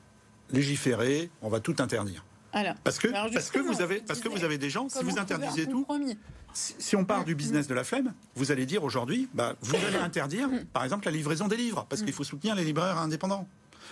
légiférer, 0.51 1.29
on 1.41 1.49
va 1.49 1.59
tout 1.59 1.75
interdire. 1.79 2.23
parce 2.83 2.99
que, 2.99 3.07
parce 3.07 3.49
que, 3.49 3.59
vous, 3.59 3.81
avez, 3.81 4.01
parce 4.01 4.19
que 4.19 4.29
vous 4.29 4.43
avez 4.43 4.57
des 4.57 4.69
gens, 4.69 4.89
si 4.89 5.03
vous 5.03 5.17
interdisez 5.19 5.67
tout, 5.67 5.85
si, 6.53 6.95
on 6.95 7.03
part 7.03 7.25
du 7.25 7.35
business 7.35 7.67
de 7.67 7.73
la 7.73 7.83
flemme, 7.83 8.13
vous 8.35 8.51
allez 8.51 8.65
dire 8.65 8.83
aujourd'hui, 8.83 9.27
bah, 9.33 9.55
vous 9.61 9.75
allez 9.75 9.97
interdire, 9.97 10.49
par 10.71 10.83
exemple, 10.83 11.05
la 11.05 11.11
livraison 11.11 11.47
des 11.47 11.57
livres, 11.57 11.85
parce 11.89 12.01
qu'il 12.01 12.13
faut 12.13 12.23
soutenir 12.23 12.55
les 12.55 12.63
libraires 12.63 12.97
indépendants. 12.97 13.47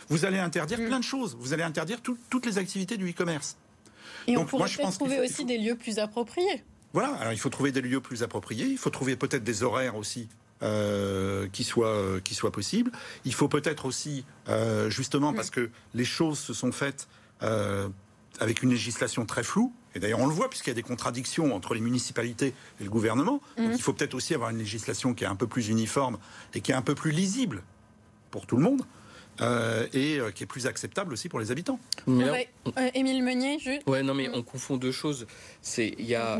Vous 0.09 0.25
allez 0.25 0.39
interdire 0.39 0.77
plein 0.77 0.99
de 0.99 1.03
choses. 1.03 1.37
Vous 1.39 1.53
allez 1.53 1.63
interdire 1.63 1.99
toutes 2.01 2.45
les 2.45 2.57
activités 2.57 2.97
du 2.97 3.09
e-commerce. 3.09 3.57
Et 4.27 4.37
on 4.37 4.45
pourrait 4.45 4.69
peut-être 4.69 4.91
trouver 4.91 5.19
aussi 5.19 5.45
des 5.45 5.57
lieux 5.57 5.75
plus 5.75 5.99
appropriés. 5.99 6.63
Voilà, 6.93 7.09
alors 7.15 7.33
il 7.33 7.39
faut 7.39 7.49
trouver 7.49 7.71
des 7.71 7.81
lieux 7.81 8.01
plus 8.01 8.21
appropriés, 8.23 8.67
il 8.67 8.77
faut 8.77 8.91
trouver 8.91 9.15
peut-être 9.15 9.43
des 9.43 9.63
horaires 9.63 9.95
aussi 9.95 10.29
euh, 10.63 11.47
qui, 11.51 11.65
soit, 11.65 11.89
euh, 11.89 12.19
qui 12.21 12.35
soit 12.35 12.51
possible. 12.51 12.91
Il 13.25 13.33
faut 13.33 13.49
peut-être 13.49 13.85
aussi, 13.85 14.23
euh, 14.47 14.89
justement, 14.89 15.33
parce 15.33 15.49
que 15.49 15.69
les 15.93 16.05
choses 16.05 16.39
se 16.39 16.53
sont 16.53 16.71
faites 16.71 17.07
avec 18.39 18.63
une 18.63 18.69
législation 18.69 19.25
très 19.25 19.43
floue, 19.43 19.73
et 19.93 19.99
d'ailleurs 19.99 20.21
on 20.21 20.27
le 20.27 20.33
voit 20.33 20.49
puisqu'il 20.49 20.69
y 20.69 20.71
a 20.71 20.75
des 20.75 20.81
contradictions 20.81 21.53
entre 21.53 21.73
les 21.73 21.81
municipalités 21.81 22.53
et 22.79 22.83
le 22.85 22.89
gouvernement, 22.89 23.41
donc 23.57 23.71
il 23.73 23.81
faut 23.81 23.91
peut-être 23.91 24.13
aussi 24.13 24.33
avoir 24.33 24.51
une 24.51 24.59
législation 24.59 25.13
qui 25.13 25.25
est 25.25 25.27
un 25.27 25.35
peu 25.35 25.45
plus 25.45 25.67
uniforme 25.67 26.17
et 26.53 26.61
qui 26.61 26.71
est 26.71 26.75
un 26.75 26.81
peu 26.81 26.95
plus 26.95 27.11
lisible 27.11 27.63
pour 28.31 28.45
tout 28.45 28.55
le 28.55 28.63
monde. 28.63 28.83
Euh, 29.41 29.87
et 29.93 30.19
euh, 30.19 30.31
qui 30.31 30.43
est 30.43 30.47
plus 30.47 30.67
acceptable 30.67 31.13
aussi 31.13 31.27
pour 31.27 31.39
les 31.39 31.51
habitants. 31.51 31.79
Mais 32.05 32.49
euh, 32.67 32.89
Émile 32.93 33.23
Meunier, 33.23 33.57
juste. 33.57 33.81
Ouais, 33.87 34.03
non, 34.03 34.13
mais 34.13 34.29
on 34.33 34.43
confond 34.43 34.77
deux 34.77 34.91
choses. 34.91 35.25
C'est 35.61 35.95
il 35.97 36.05
y 36.05 36.15
a 36.15 36.39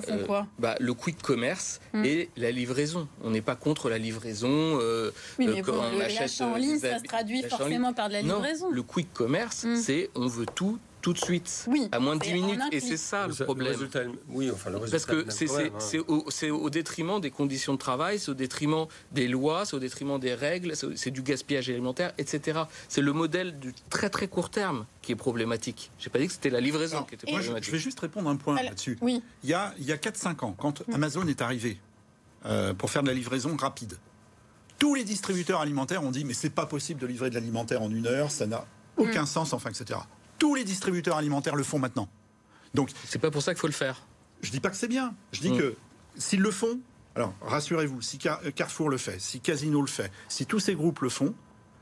bah, 0.60 0.76
le 0.80 0.94
quick 0.94 1.22
commerce 1.22 1.82
hmm. 1.94 2.06
et 2.06 2.30
la 2.38 2.52
livraison. 2.52 3.08
On 3.24 3.32
n'est 3.32 3.42
pas 3.42 3.56
contre 3.56 3.90
la 3.90 3.98
livraison. 3.98 4.78
oui, 5.40 5.48
mais 5.48 5.62
quand 5.62 5.74
on 5.74 6.00
achète 6.00 6.42
en 6.42 6.56
ligne, 6.56 6.78
ça 6.78 7.00
se 7.00 7.04
traduit 7.04 7.44
forcément 7.44 7.94
par 7.94 8.10
de 8.10 8.14
la 8.14 8.22
livraison. 8.22 8.70
Non, 8.70 8.76
le 8.76 8.84
quick 8.84 9.12
commerce, 9.14 9.64
hmm. 9.64 9.78
c'est 9.78 10.10
on 10.16 10.28
veut 10.28 10.46
tout 10.46 10.78
tout 11.04 11.12
de 11.12 11.18
suite, 11.18 11.66
oui, 11.68 11.90
à 11.92 12.00
moins 12.00 12.16
de 12.16 12.22
10 12.22 12.34
minutes. 12.34 12.62
Et 12.72 12.80
c'est 12.80 12.98
ça 12.98 13.28
le 13.28 13.36
problème. 13.36 13.76
oui, 14.30 14.50
enfin, 14.50 14.70
le 14.70 14.80
Parce 14.80 15.06
que 15.06 15.26
c'est 15.30 16.00
au, 16.00 16.26
au, 16.52 16.70
détriment 16.70 17.20
des 17.20 17.30
conditions 17.30 17.74
de 17.74 17.78
travail, 17.78 18.20
c'est 18.20 18.32
au 18.32 18.34
détriment 18.34 18.88
des 19.12 19.28
lois, 19.28 19.66
c'est 19.66 19.76
au 19.76 19.80
détriment 19.80 20.18
des 20.18 20.34
règles, 20.34 20.74
c'est 20.76 21.12
du 21.12 21.22
gaspillage 21.22 21.70
alimentaire, 21.70 22.14
etc. 22.18 22.62
C'est 22.88 23.02
le 23.02 23.12
modèle 23.12 23.60
du 23.60 23.74
très 23.90 24.10
très 24.10 24.30
court 24.30 24.50
terme 24.50 24.86
qui 25.02 25.12
est 25.12 25.18
problématique. 25.18 25.92
J'ai 26.00 26.10
pas 26.10 26.20
dit 26.20 26.28
que 26.28 26.34
c'était 26.34 26.50
la 26.50 26.62
livraison 26.62 27.04
qui 27.04 27.16
était 27.16 27.28
problématique. 27.28 27.66
je 27.66 27.72
vais 27.72 27.80
juste 27.80 28.00
répondre 28.00 28.30
un 28.30 28.38
point 28.38 28.56
là-dessus. 28.56 28.98
Oui. 29.02 29.22
Il 29.44 29.50
y 29.50 29.54
a, 29.54 29.74
il 29.80 29.86
y 29.86 29.92
a 29.92 29.98
4-5 29.98 30.46
ans, 30.46 30.56
quand 30.58 30.84
Amazon 30.94 31.28
est 31.28 31.42
arrivé 31.42 31.78
euh, 32.46 32.74
pour 32.74 32.90
faire 32.90 33.04
de 33.04 33.10
la 33.10 33.14
livraison 33.14 33.58
rapide, 33.58 33.98
Tous 34.80 34.96
les 34.96 35.04
distributeurs 35.04 35.60
alimentaires 35.60 36.04
ont 36.04 36.12
dit 36.12 36.24
mais 36.24 36.34
c'est 36.34 36.50
pas 36.50 36.66
possible 36.66 37.02
de 37.02 37.08
livrer 37.08 37.30
de 37.30 37.36
l'alimentaire 37.36 37.82
en 37.82 37.92
une 37.92 38.08
heure, 38.08 38.32
ça 38.32 38.48
n'a 38.48 38.66
aucun 38.96 39.26
sens, 39.26 39.52
enfin, 39.52 39.70
etc. 39.70 40.00
Tous 40.40 40.56
les 40.56 40.64
distributeurs 40.64 41.18
alimentaires 41.18 41.56
le 41.56 41.64
font 41.64 41.80
maintenant. 41.80 42.08
Donc, 42.74 42.90
C'est 43.06 43.20
pas 43.20 43.32
pour 43.32 43.42
ça 43.42 43.54
qu'il 43.54 43.62
faut 43.62 43.68
le 43.68 43.74
faire. 43.74 44.02
je 44.42 44.52
dis 44.52 44.60
pas 44.60 44.70
que 44.70 44.76
c'est 44.76 44.88
bien. 44.88 45.14
Je 45.32 45.42
dis 45.42 45.52
Mm. 45.52 45.58
que 45.58 45.76
s'ils 46.18 46.42
le 46.42 46.52
font, 46.52 46.80
alors 47.16 47.34
rassurez-vous, 47.42 48.02
si 48.02 48.18
Car- 48.18 48.42
Carrefour 48.56 48.90
le 48.90 48.98
fait, 48.98 49.20
si 49.22 49.40
Casino 49.40 49.80
le 49.82 49.88
fait, 49.88 50.12
si 50.28 50.46
tous 50.46 50.60
ces 50.60 50.74
groupes 50.76 51.00
le 51.02 51.10
font, 51.10 51.34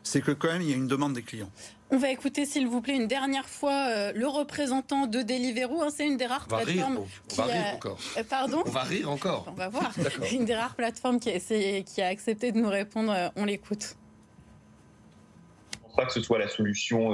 c'est 0.04 0.22
que 0.22 0.32
quand 0.32 0.48
même 0.52 0.62
il 0.62 0.70
y 0.70 0.74
a 0.74 0.76
une 0.76 0.88
demande 0.88 1.14
des 1.14 1.22
clients. 1.24 1.50
On 1.94 1.98
va 1.98 2.10
écouter, 2.10 2.46
s'il 2.46 2.68
vous 2.68 2.82
plaît, 2.82 2.96
une 2.96 3.08
dernière 3.08 3.48
fois 3.50 3.88
euh, 3.90 4.12
le 4.16 4.28
représentant 4.28 5.08
de 5.08 5.22
Deliveroo. 5.22 5.82
hein, 5.82 5.90
c'est 5.96 6.08
une 6.08 6.18
des 6.18 6.26
rares 6.26 6.46
On 6.50 6.52
va 6.52 6.58
rire, 6.58 6.66
plateformes 6.88 6.98
on 6.98 7.28
qui 7.28 7.38
va 7.38 7.44
rire 7.46 7.66
a- 7.72 7.76
encore. 7.76 8.00
Euh, 8.18 8.24
Pardon 8.24 8.64
On 8.66 8.70
va 8.70 8.84
rire 8.84 9.10
encore. 9.12 9.46
On 9.48 9.52
va 9.52 9.70
voir. 9.70 9.92
Une 10.32 10.46
des 10.46 10.56
rares 10.56 10.76
plateformes 10.76 11.20
qui 11.20 11.30
a, 11.30 11.36
essayé, 11.36 11.84
qui 11.84 12.02
a 12.02 12.08
accepté 12.08 12.52
de 12.54 12.58
nous 12.60 12.70
répondre. 12.70 13.12
euh, 13.12 13.28
On 13.36 13.44
l'écoute. 13.46 13.96
Je 15.74 15.80
pense 15.84 15.96
pas 15.96 16.06
que 16.06 16.14
ce 16.14 16.22
soit 16.22 16.40
la 16.40 16.48
solution 16.48 17.12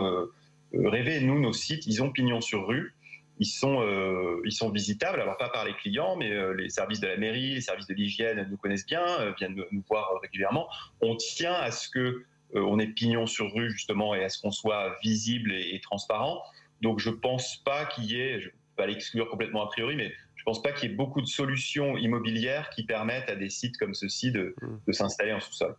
euh, 0.74 0.90
rêvée. 0.90 1.20
Nous, 1.22 1.40
nos 1.40 1.54
sites, 1.54 1.86
ils 1.88 2.02
ont 2.04 2.12
pignon 2.12 2.42
sur 2.42 2.68
rue. 2.68 2.94
Ils 3.40 3.46
sont, 3.46 3.82
euh, 3.82 4.42
ils 4.46 4.52
sont 4.52 4.72
visitables, 4.72 5.22
alors 5.22 5.38
pas 5.38 5.50
par 5.50 5.64
les 5.64 5.74
clients, 5.76 6.16
mais 6.16 6.32
euh, 6.32 6.54
les 6.54 6.70
services 6.70 7.00
de 7.00 7.08
la 7.08 7.18
mairie, 7.18 7.54
les 7.54 7.62
services 7.62 7.86
de 7.86 7.94
l'hygiène 7.94 8.48
nous 8.50 8.58
connaissent 8.58 8.86
bien, 8.86 9.06
euh, 9.20 9.32
viennent 9.38 9.56
nous, 9.72 9.84
voir 9.88 10.10
régulièrement. 10.24 10.68
On 11.02 11.16
tient 11.16 11.54
à 11.54 11.70
ce 11.70 11.88
que 11.90 12.24
on 12.54 12.80
ait 12.80 12.88
pignon 12.88 13.28
sur 13.28 13.54
rue 13.54 13.70
justement 13.70 14.16
et 14.16 14.24
à 14.24 14.30
ce 14.30 14.42
qu'on 14.42 14.52
soit 14.52 14.96
visible 15.04 15.52
et, 15.52 15.76
et 15.76 15.82
transparent. 15.82 16.42
Donc 16.82 16.98
je 17.00 17.10
pense 17.10 17.58
pas 17.58 17.86
qu'il 17.86 18.06
y 18.06 18.20
ait, 18.20 18.40
je 18.40 18.46
ne 18.46 18.52
peux 18.52 18.58
pas 18.78 18.88
l'exclure 18.88 19.30
complètement 19.30 19.64
a 19.64 19.68
priori, 19.68 19.98
mais 19.98 20.14
je 20.36 20.44
pense 20.44 20.62
pas 20.62 20.72
qu'il 20.72 20.90
y 20.90 20.94
ait 20.94 20.96
beaucoup 20.96 21.22
de 21.22 21.28
solutions 21.28 21.98
immobilières 21.98 22.70
qui 22.70 22.86
permettent 22.86 23.30
à 23.30 23.36
des 23.36 23.50
sites 23.50 23.78
comme 23.78 23.94
ceci 23.94 24.32
de, 24.32 24.56
de 24.88 24.92
s'installer 24.94 25.34
en 25.34 25.42
sous-sol. 25.42 25.76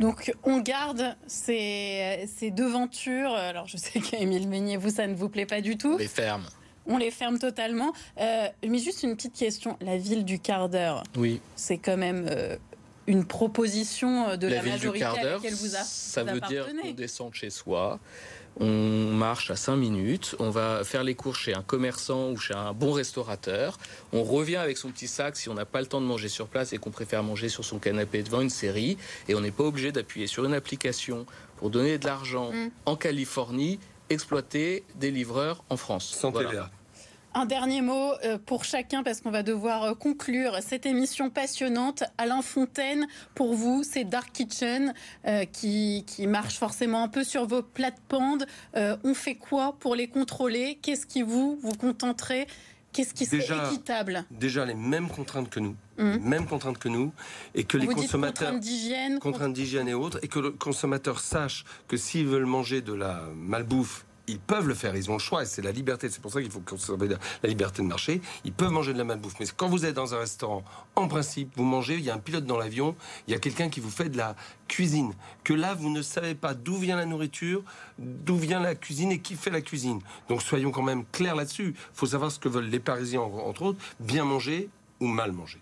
Donc, 0.00 0.32
on 0.44 0.58
garde 0.60 1.16
ces, 1.26 2.28
ces 2.36 2.50
devantures. 2.50 3.32
Alors, 3.32 3.66
je 3.66 3.76
sais 3.76 4.00
qu'à 4.00 4.18
Émile 4.18 4.48
Meunier, 4.48 4.76
vous, 4.76 4.90
ça 4.90 5.06
ne 5.06 5.14
vous 5.14 5.28
plaît 5.28 5.46
pas 5.46 5.60
du 5.60 5.76
tout. 5.76 5.96
Les 5.98 6.08
fermes. 6.08 6.46
On 6.86 6.98
les 6.98 7.10
ferme 7.10 7.38
totalement. 7.38 7.92
Euh, 8.20 8.46
mais 8.66 8.78
juste 8.78 9.02
une 9.02 9.16
petite 9.16 9.34
question. 9.34 9.76
La 9.80 9.96
ville 9.96 10.24
du 10.24 10.38
quart 10.38 10.68
d'heure, 10.68 11.02
Oui. 11.16 11.40
c'est 11.56 11.78
quand 11.78 11.96
même 11.96 12.26
euh, 12.30 12.56
une 13.06 13.24
proposition 13.24 14.28
euh, 14.30 14.36
de 14.36 14.48
la, 14.48 14.60
ville 14.60 14.78
du 14.78 14.92
quart 14.92 15.18
à 15.18 15.22
d'heure, 15.22 15.42
laquelle 15.42 15.54
vous, 15.54 15.76
a, 15.76 15.80
ça 15.80 16.24
vous 16.24 16.34
veut 16.34 16.40
dire 16.40 16.66
qu'on 16.82 16.92
descend 16.92 17.30
de 17.30 17.34
chez 17.36 17.50
soi, 17.50 17.98
on 18.58 19.12
marche 19.12 19.50
à 19.50 19.56
5 19.56 19.76
minutes, 19.76 20.34
on 20.38 20.50
va 20.50 20.82
faire 20.82 21.04
les 21.04 21.14
courses 21.14 21.38
chez 21.38 21.54
un 21.54 21.62
commerçant 21.62 22.30
ou 22.30 22.36
chez 22.38 22.54
un 22.54 22.72
bon 22.72 22.92
restaurateur, 22.92 23.78
on 24.12 24.22
revient 24.22 24.56
avec 24.56 24.78
son 24.78 24.90
petit 24.90 25.08
sac 25.08 25.36
si 25.36 25.48
on 25.48 25.54
n'a 25.54 25.66
pas 25.66 25.80
le 25.80 25.86
temps 25.86 26.00
de 26.00 26.06
manger 26.06 26.28
sur 26.28 26.48
place 26.48 26.72
et 26.72 26.78
qu'on 26.78 26.90
préfère 26.90 27.22
manger 27.22 27.48
sur 27.48 27.64
son 27.64 27.78
canapé 27.78 28.22
devant 28.22 28.40
une 28.40 28.50
série, 28.50 28.96
et 29.28 29.34
on 29.34 29.40
n'est 29.40 29.50
pas 29.50 29.64
obligé 29.64 29.92
d'appuyer 29.92 30.26
sur 30.26 30.44
une 30.44 30.54
application 30.54 31.26
pour 31.58 31.70
donner 31.70 31.98
de 31.98 32.06
l'argent 32.06 32.50
Mm. 32.52 32.68
en 32.86 32.96
Californie, 32.96 33.78
exploiter 34.10 34.84
des 34.94 35.10
livreurs 35.10 35.64
en 35.68 35.76
France. 35.76 36.14
Sans 36.18 36.30
Voilà. 36.30 36.50
TVA. 36.50 36.70
Un 37.38 37.44
dernier 37.44 37.82
mot 37.82 38.12
euh, 38.24 38.38
pour 38.38 38.64
chacun 38.64 39.02
parce 39.02 39.20
qu'on 39.20 39.30
va 39.30 39.42
devoir 39.42 39.82
euh, 39.84 39.94
conclure 39.94 40.56
cette 40.62 40.86
émission 40.86 41.28
passionnante. 41.28 42.02
Alain 42.16 42.40
Fontaine, 42.40 43.06
pour 43.34 43.52
vous, 43.52 43.82
c'est 43.82 44.04
Dark 44.04 44.32
Kitchen 44.32 44.94
euh, 45.26 45.44
qui, 45.44 46.04
qui 46.06 46.26
marche 46.26 46.56
forcément 46.56 47.02
un 47.02 47.08
peu 47.08 47.24
sur 47.24 47.46
vos 47.46 47.60
plates-bandes. 47.60 48.46
Euh, 48.74 48.96
on 49.04 49.12
fait 49.12 49.34
quoi 49.34 49.76
pour 49.78 49.94
les 49.94 50.08
contrôler? 50.08 50.78
Qu'est-ce 50.80 51.04
qui 51.04 51.20
vous, 51.20 51.58
vous 51.60 51.74
contenterait? 51.74 52.46
Qu'est-ce 52.94 53.12
qui 53.12 53.26
serait 53.26 53.40
Déjà, 53.40 53.66
équitable? 53.66 54.24
Déjà 54.30 54.64
les 54.64 54.72
mêmes 54.74 55.10
contraintes 55.10 55.50
que 55.50 55.60
nous, 55.60 55.76
Mhm. 55.98 56.12
les 56.12 56.18
mêmes 56.20 56.46
contraintes 56.46 56.78
que 56.78 56.88
nous, 56.88 57.12
et 57.54 57.64
que 57.64 57.76
les 57.76 57.84
Vous 57.86 57.96
consommateurs 57.96 58.46
contraintes 58.52 58.62
d'hygiène. 58.62 59.18
contraintes 59.18 59.52
d'hygiène 59.52 59.88
et 59.88 59.94
autres, 59.94 60.18
et 60.22 60.28
que 60.28 60.38
le 60.38 60.52
consommateur 60.52 61.20
sache 61.20 61.66
que 61.86 61.98
s'ils 61.98 62.26
veulent 62.26 62.46
manger 62.46 62.80
de 62.80 62.94
la 62.94 63.24
malbouffe, 63.34 64.06
ils 64.26 64.40
peuvent 64.40 64.68
le 64.68 64.74
faire, 64.74 64.96
ils 64.96 65.10
ont 65.10 65.14
le 65.14 65.18
choix, 65.18 65.42
et 65.42 65.46
c'est 65.46 65.62
la 65.62 65.72
liberté, 65.72 66.08
c'est 66.08 66.20
pour 66.20 66.32
ça 66.32 66.40
qu'il 66.40 66.50
faut 66.50 66.60
conserver 66.60 67.08
la 67.08 67.16
la 67.42 67.48
liberté 67.48 67.82
de 67.82 67.86
marché, 67.86 68.20
ils 68.44 68.52
peuvent 68.52 68.70
manger 68.70 68.92
de 68.92 68.98
la 68.98 69.04
malbouffe. 69.04 69.34
Mais 69.40 69.46
quand 69.56 69.68
vous 69.68 69.84
êtes 69.84 69.94
dans 69.94 70.14
un 70.14 70.18
restaurant, 70.18 70.64
en 70.94 71.08
principe, 71.08 71.52
vous 71.56 71.64
mangez, 71.64 71.94
il 71.94 72.00
y 72.00 72.10
a 72.10 72.14
un 72.14 72.18
pilote 72.18 72.44
dans 72.44 72.58
l'avion, 72.58 72.96
il 73.26 73.32
y 73.32 73.34
a 73.34 73.38
quelqu'un 73.38 73.68
qui 73.68 73.80
vous 73.80 73.90
fait 73.90 74.08
de 74.08 74.16
la 74.16 74.34
cuisine, 74.68 75.12
que 75.44 75.54
là, 75.54 75.74
vous 75.74 75.90
ne 75.90 76.02
savez 76.02 76.34
pas 76.34 76.54
d'où 76.54 76.76
vient 76.76 76.96
la 76.96 77.06
nourriture, 77.06 77.62
d'où 77.98 78.36
vient 78.36 78.60
la 78.60 78.74
cuisine 78.74 79.12
et 79.12 79.20
qui 79.20 79.34
fait 79.34 79.50
la 79.50 79.60
cuisine. 79.60 80.00
Donc 80.28 80.42
soyons 80.42 80.70
quand 80.70 80.82
même 80.82 81.04
clairs 81.12 81.36
là-dessus. 81.36 81.74
Il 81.76 81.96
faut 81.96 82.06
savoir 82.06 82.30
ce 82.30 82.38
que 82.38 82.48
veulent 82.48 82.68
les 82.68 82.80
Parisiens, 82.80 83.20
entre 83.20 83.62
autres, 83.62 83.78
bien 84.00 84.24
manger 84.24 84.68
ou 85.00 85.06
mal 85.06 85.32
manger. 85.32 85.60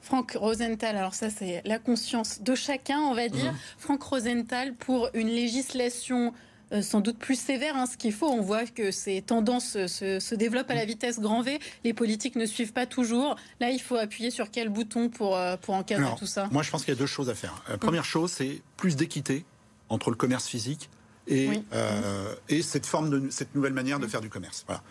Franck 0.00 0.32
Rosenthal, 0.32 0.96
alors 0.96 1.14
ça 1.14 1.30
c'est 1.30 1.62
la 1.64 1.78
conscience 1.78 2.42
de 2.42 2.56
chacun, 2.56 2.98
on 2.98 3.14
va 3.14 3.28
dire. 3.28 3.54
Franck 3.78 4.02
Rosenthal, 4.02 4.74
pour 4.74 5.08
une 5.14 5.28
législation 5.28 6.34
sans 6.80 7.00
doute 7.00 7.18
plus 7.18 7.38
sévère, 7.38 7.76
hein, 7.76 7.84
ce 7.84 7.98
qu'il 7.98 8.12
faut, 8.14 8.28
on 8.28 8.40
voit 8.40 8.64
que 8.64 8.90
ces 8.90 9.20
tendances 9.20 9.76
euh, 9.76 9.86
se, 9.88 10.20
se 10.20 10.34
développent 10.34 10.70
à 10.70 10.74
la 10.74 10.86
vitesse 10.86 11.20
grand 11.20 11.42
V, 11.42 11.58
les 11.84 11.92
politiques 11.92 12.36
ne 12.36 12.46
suivent 12.46 12.72
pas 12.72 12.86
toujours. 12.86 13.36
Là, 13.60 13.70
il 13.70 13.80
faut 13.80 13.96
appuyer 13.96 14.30
sur 14.30 14.50
quel 14.50 14.70
bouton 14.70 15.10
pour, 15.10 15.36
euh, 15.36 15.56
pour 15.58 15.74
encadrer 15.74 16.04
Alors, 16.06 16.18
tout 16.18 16.26
ça? 16.26 16.48
Moi, 16.50 16.62
je 16.62 16.70
pense 16.70 16.84
qu'il 16.84 16.94
y 16.94 16.96
a 16.96 16.98
deux 16.98 17.04
choses 17.06 17.28
à 17.28 17.34
faire. 17.34 17.62
La 17.68 17.76
première 17.76 18.04
chose, 18.06 18.30
c'est 18.32 18.62
plus 18.78 18.96
d'équité 18.96 19.44
entre 19.90 20.08
le 20.08 20.16
commerce 20.16 20.46
physique 20.48 20.88
et, 21.26 21.48
Oui. 21.48 21.64
euh, 21.74 22.34
et 22.48 22.62
cette, 22.62 22.86
forme 22.86 23.10
de, 23.10 23.30
cette 23.30 23.54
nouvelle 23.54 23.74
manière 23.74 23.98
de 23.98 24.06
faire 24.06 24.22
du 24.22 24.30
commerce. 24.30 24.64
Voilà. 24.66 24.82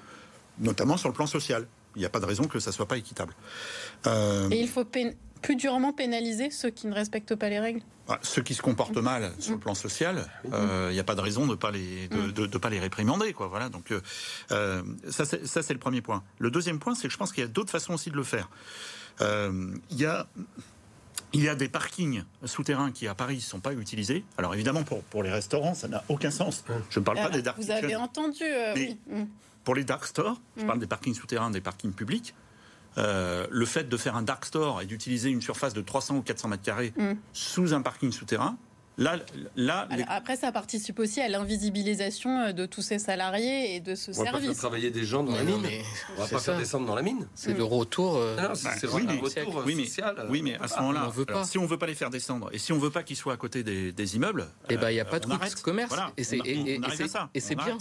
Notamment 0.60 0.98
sur 0.98 1.10
le 1.10 1.15
plan 1.15 1.26
social. 1.26 1.65
Il 1.96 2.00
n'y 2.00 2.06
a 2.06 2.10
pas 2.10 2.20
de 2.20 2.26
raison 2.26 2.44
que 2.46 2.60
ça 2.60 2.72
soit 2.72 2.88
pas 2.88 2.98
équitable. 2.98 3.34
Euh, 4.08 4.50
Et 4.50 4.62
il 4.62 4.67
faut 4.70 4.86
plus 5.42 5.56
durement 5.56 5.94
pénaliser 5.94 6.50
ceux 6.52 6.70
qui 6.70 6.88
ne 6.88 6.94
respectent 6.94 7.36
pas 7.36 7.50
les 7.50 7.60
règles 7.60 7.82
Bah, 8.08 8.20
Ceux 8.22 8.42
qui 8.42 8.54
se 8.54 8.62
comportent 8.62 8.98
mal 8.98 9.32
sur 9.40 9.54
le 9.54 9.60
plan 9.60 9.74
social, 9.76 10.28
euh, 10.54 10.88
il 10.92 10.94
n'y 10.94 11.00
a 11.00 11.04
pas 11.04 11.16
de 11.16 11.22
raison 11.22 11.48
de 11.48 11.56
pas 11.56 11.72
les 11.72 12.08
de, 12.10 12.32
de- 12.32 12.46
de 12.46 12.58
pas 12.58 12.70
les 12.70 12.80
réprimander, 12.80 13.34
quoi. 13.34 13.48
Voilà. 13.48 13.70
Donc 13.70 13.92
euh, 13.92 14.02
euh, 14.52 14.84
ça, 15.10 15.26
c'est, 15.26 15.74
le 15.74 15.80
premier 15.80 16.02
point. 16.02 16.24
Le 16.40 16.52
deuxième 16.52 16.80
point, 16.80 16.94
c'est 16.96 17.08
que 17.08 17.14
je 17.14 17.18
pense 17.18 17.32
qu'il 17.32 17.42
y 17.42 17.46
a 17.46 17.50
d'autres 17.50 17.72
façons 17.72 17.94
aussi 17.94 18.10
de 18.12 18.16
le 18.16 18.24
faire. 18.24 18.50
Euh, 19.22 19.76
Il 19.90 19.98
y 20.00 20.06
a 20.06 20.28
il 21.34 21.42
y 21.44 21.48
a 21.50 21.56
des 21.56 21.70
parkings 21.70 22.24
souterrains 22.44 22.92
qui 22.92 23.08
à 23.08 23.16
Paris 23.16 23.36
ne 23.38 23.42
sont 23.42 23.62
pas 23.62 23.72
utilisés. 23.74 24.26
Alors 24.38 24.54
évidemment 24.54 24.84
pour, 24.84 25.02
pour 25.04 25.24
les 25.24 25.32
restaurants, 25.32 25.74
ça 25.74 25.88
n'a 25.88 26.04
aucun 26.10 26.30
sens. 26.32 26.66
Je 26.90 27.00
ne 27.00 27.06
parle 27.06 27.18
pas 27.18 27.28
Ah, 27.28 27.30
des 27.30 27.42
dark 27.42 27.58
Vous 27.58 27.72
avez 27.72 27.96
entendu 27.96 28.44
euh, 28.44 28.74
Mais- 28.76 28.98
oui. 29.10 29.20
Mm. 29.22 29.26
Pour 29.64 29.76
les 29.76 29.84
dark 29.86 30.06
stores, 30.06 30.42
je 30.58 30.64
Mm. 30.64 30.68
parle 30.68 30.80
des 30.80 30.88
parkings 30.88 31.14
souterrains, 31.14 31.50
des 31.52 31.62
parkings 31.62 31.94
publics. 31.94 32.34
Euh, 32.98 33.48
le 33.50 33.66
fait 33.66 33.88
de 33.90 33.98
faire 33.98 34.16
un 34.16 34.22
dark 34.24 34.46
store 34.46 34.82
et 34.82 34.86
d'utiliser 34.86 35.30
une 35.30 35.42
surface 35.42 35.74
de 35.74 35.82
300 35.82 36.18
ou 36.18 36.22
400 36.22 36.48
mètres 36.50 36.64
carrés 36.64 36.94
Mm. 36.98 37.14
sous 37.34 37.74
un 37.74 37.82
parking 37.82 38.12
souterrain, 38.12 38.58
là, 38.98 39.18
là, 39.56 39.88
les- 39.92 40.04
après, 40.08 40.36
ça 40.36 40.52
participe 40.52 41.00
aussi 41.00 41.22
à 41.22 41.30
l'invisibilisation 41.30 42.40
euh, 42.42 42.52
de 42.52 42.66
tous 42.66 42.82
ces 42.82 43.00
salariés 43.00 43.76
et 43.76 43.80
de 43.80 43.96
ce 43.96 44.12
On 44.12 44.14
va 44.14 44.20
pas 44.26 44.32
faire 44.32 44.40
service. 44.42 44.58
travailler 44.58 44.92
des 44.92 45.06
gens 45.06 45.24
dans 45.24 45.32
la 45.34 45.44
Mais 45.44 45.52
mine. 45.54 45.62
mais 45.64 45.82
On 46.18 46.20
va 46.22 46.28
c'est 46.28 46.36
pas 46.36 46.42
faire 46.42 46.58
descendre 46.58 46.86
dans 46.86 46.96
la 46.96 47.02
mine. 47.02 47.26
C'est 47.34 47.54
le 47.54 47.64
retour. 47.64 48.18
euh, 48.18 48.36
Ah 48.38 48.50
non, 48.50 48.56
c'est 48.56 48.66
Bah, 48.66 48.74
c'est 48.80 48.88
oui, 48.90 49.04
mais- 49.08 49.18
retour 49.20 49.60
euh, 49.60 49.64
oui, 49.66 49.76
mais, 49.76 49.86
social. 49.86 50.16
euh, 50.20 50.26
oui, 50.30 50.42
mais 50.42 50.56
à 50.60 50.68
ce 50.68 50.78
moment-là, 50.80 51.10
si 51.46 51.58
on 51.58 51.66
veut 51.66 51.78
pas 51.78 51.88
les 51.88 51.96
faire 51.96 52.10
descendre 52.10 52.50
et 52.52 52.58
si 52.58 52.74
on 52.74 52.78
veut 52.78 52.92
pas 52.92 53.04
qu'ils 53.04 53.16
soient 53.16 53.34
à 53.34 53.38
côté 53.38 53.64
des, 53.64 53.92
des 53.94 54.16
immeubles, 54.18 54.48
Eh 54.70 54.76
ben, 54.78 54.90
il 54.90 54.96
n'y 54.96 55.00
a 55.00 55.04
euh, 55.04 55.10
pas 55.10 55.20
de 55.20 55.26
commerce. 55.62 55.90
Voilà, 55.90 56.12
et 56.18 56.24
c'est 56.26 57.56
bien. 57.56 57.78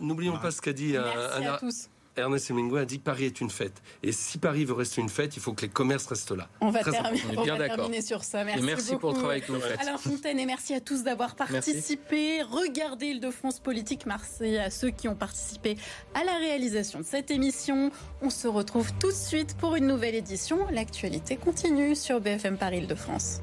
N'oublions 0.00 0.38
pas, 0.38 0.50
ce 0.50 0.60
qu'a 0.62 0.72
dit 0.72 0.96
euh, 0.96 1.04
Merci 1.14 1.44
un- 1.46 1.52
à 1.54 1.58
tous. 1.58 1.88
Ernest 2.16 2.50
Hemingway 2.50 2.80
a 2.80 2.84
dit 2.84 2.98
Paris 2.98 3.24
est 3.24 3.40
une 3.40 3.50
fête. 3.50 3.82
Et 4.02 4.12
si 4.12 4.38
Paris 4.38 4.64
veut 4.64 4.74
rester 4.74 5.00
une 5.00 5.08
fête, 5.08 5.36
il 5.36 5.42
faut 5.42 5.52
que 5.52 5.62
les 5.62 5.68
commerces 5.68 6.06
restent 6.06 6.30
là. 6.30 6.48
On 6.60 6.70
va, 6.70 6.80
Très 6.80 6.92
terminer, 6.92 7.22
on 7.28 7.32
est 7.32 7.38
on 7.38 7.42
bien 7.42 7.56
va 7.56 7.68
terminer 7.68 8.02
sur 8.02 8.24
ça. 8.24 8.42
Et 8.42 8.44
Merci, 8.44 8.62
merci 8.62 8.96
pour 8.96 9.12
le 9.12 9.18
travail 9.18 9.42
que 9.42 9.52
vous 9.52 9.60
faites. 9.60 9.80
Alain 9.80 9.98
Fontaine 9.98 10.38
et 10.38 10.46
merci 10.46 10.74
à 10.74 10.80
tous 10.80 11.02
d'avoir 11.02 11.34
participé. 11.34 12.42
Regardez 12.42 13.06
Île-de-France 13.06 13.60
Politique. 13.60 14.06
Merci 14.06 14.58
à 14.58 14.70
ceux 14.70 14.90
qui 14.90 15.08
ont 15.08 15.16
participé 15.16 15.76
à 16.14 16.24
la 16.24 16.36
réalisation 16.38 17.00
de 17.00 17.04
cette 17.04 17.30
émission. 17.30 17.90
On 18.22 18.30
se 18.30 18.48
retrouve 18.48 18.92
tout 18.98 19.10
de 19.10 19.16
suite 19.16 19.56
pour 19.56 19.76
une 19.76 19.86
nouvelle 19.86 20.14
édition. 20.14 20.66
L'actualité 20.70 21.36
continue 21.36 21.94
sur 21.94 22.20
BFM 22.20 22.58
Paris 22.58 22.78
Île-de-France. 22.78 23.40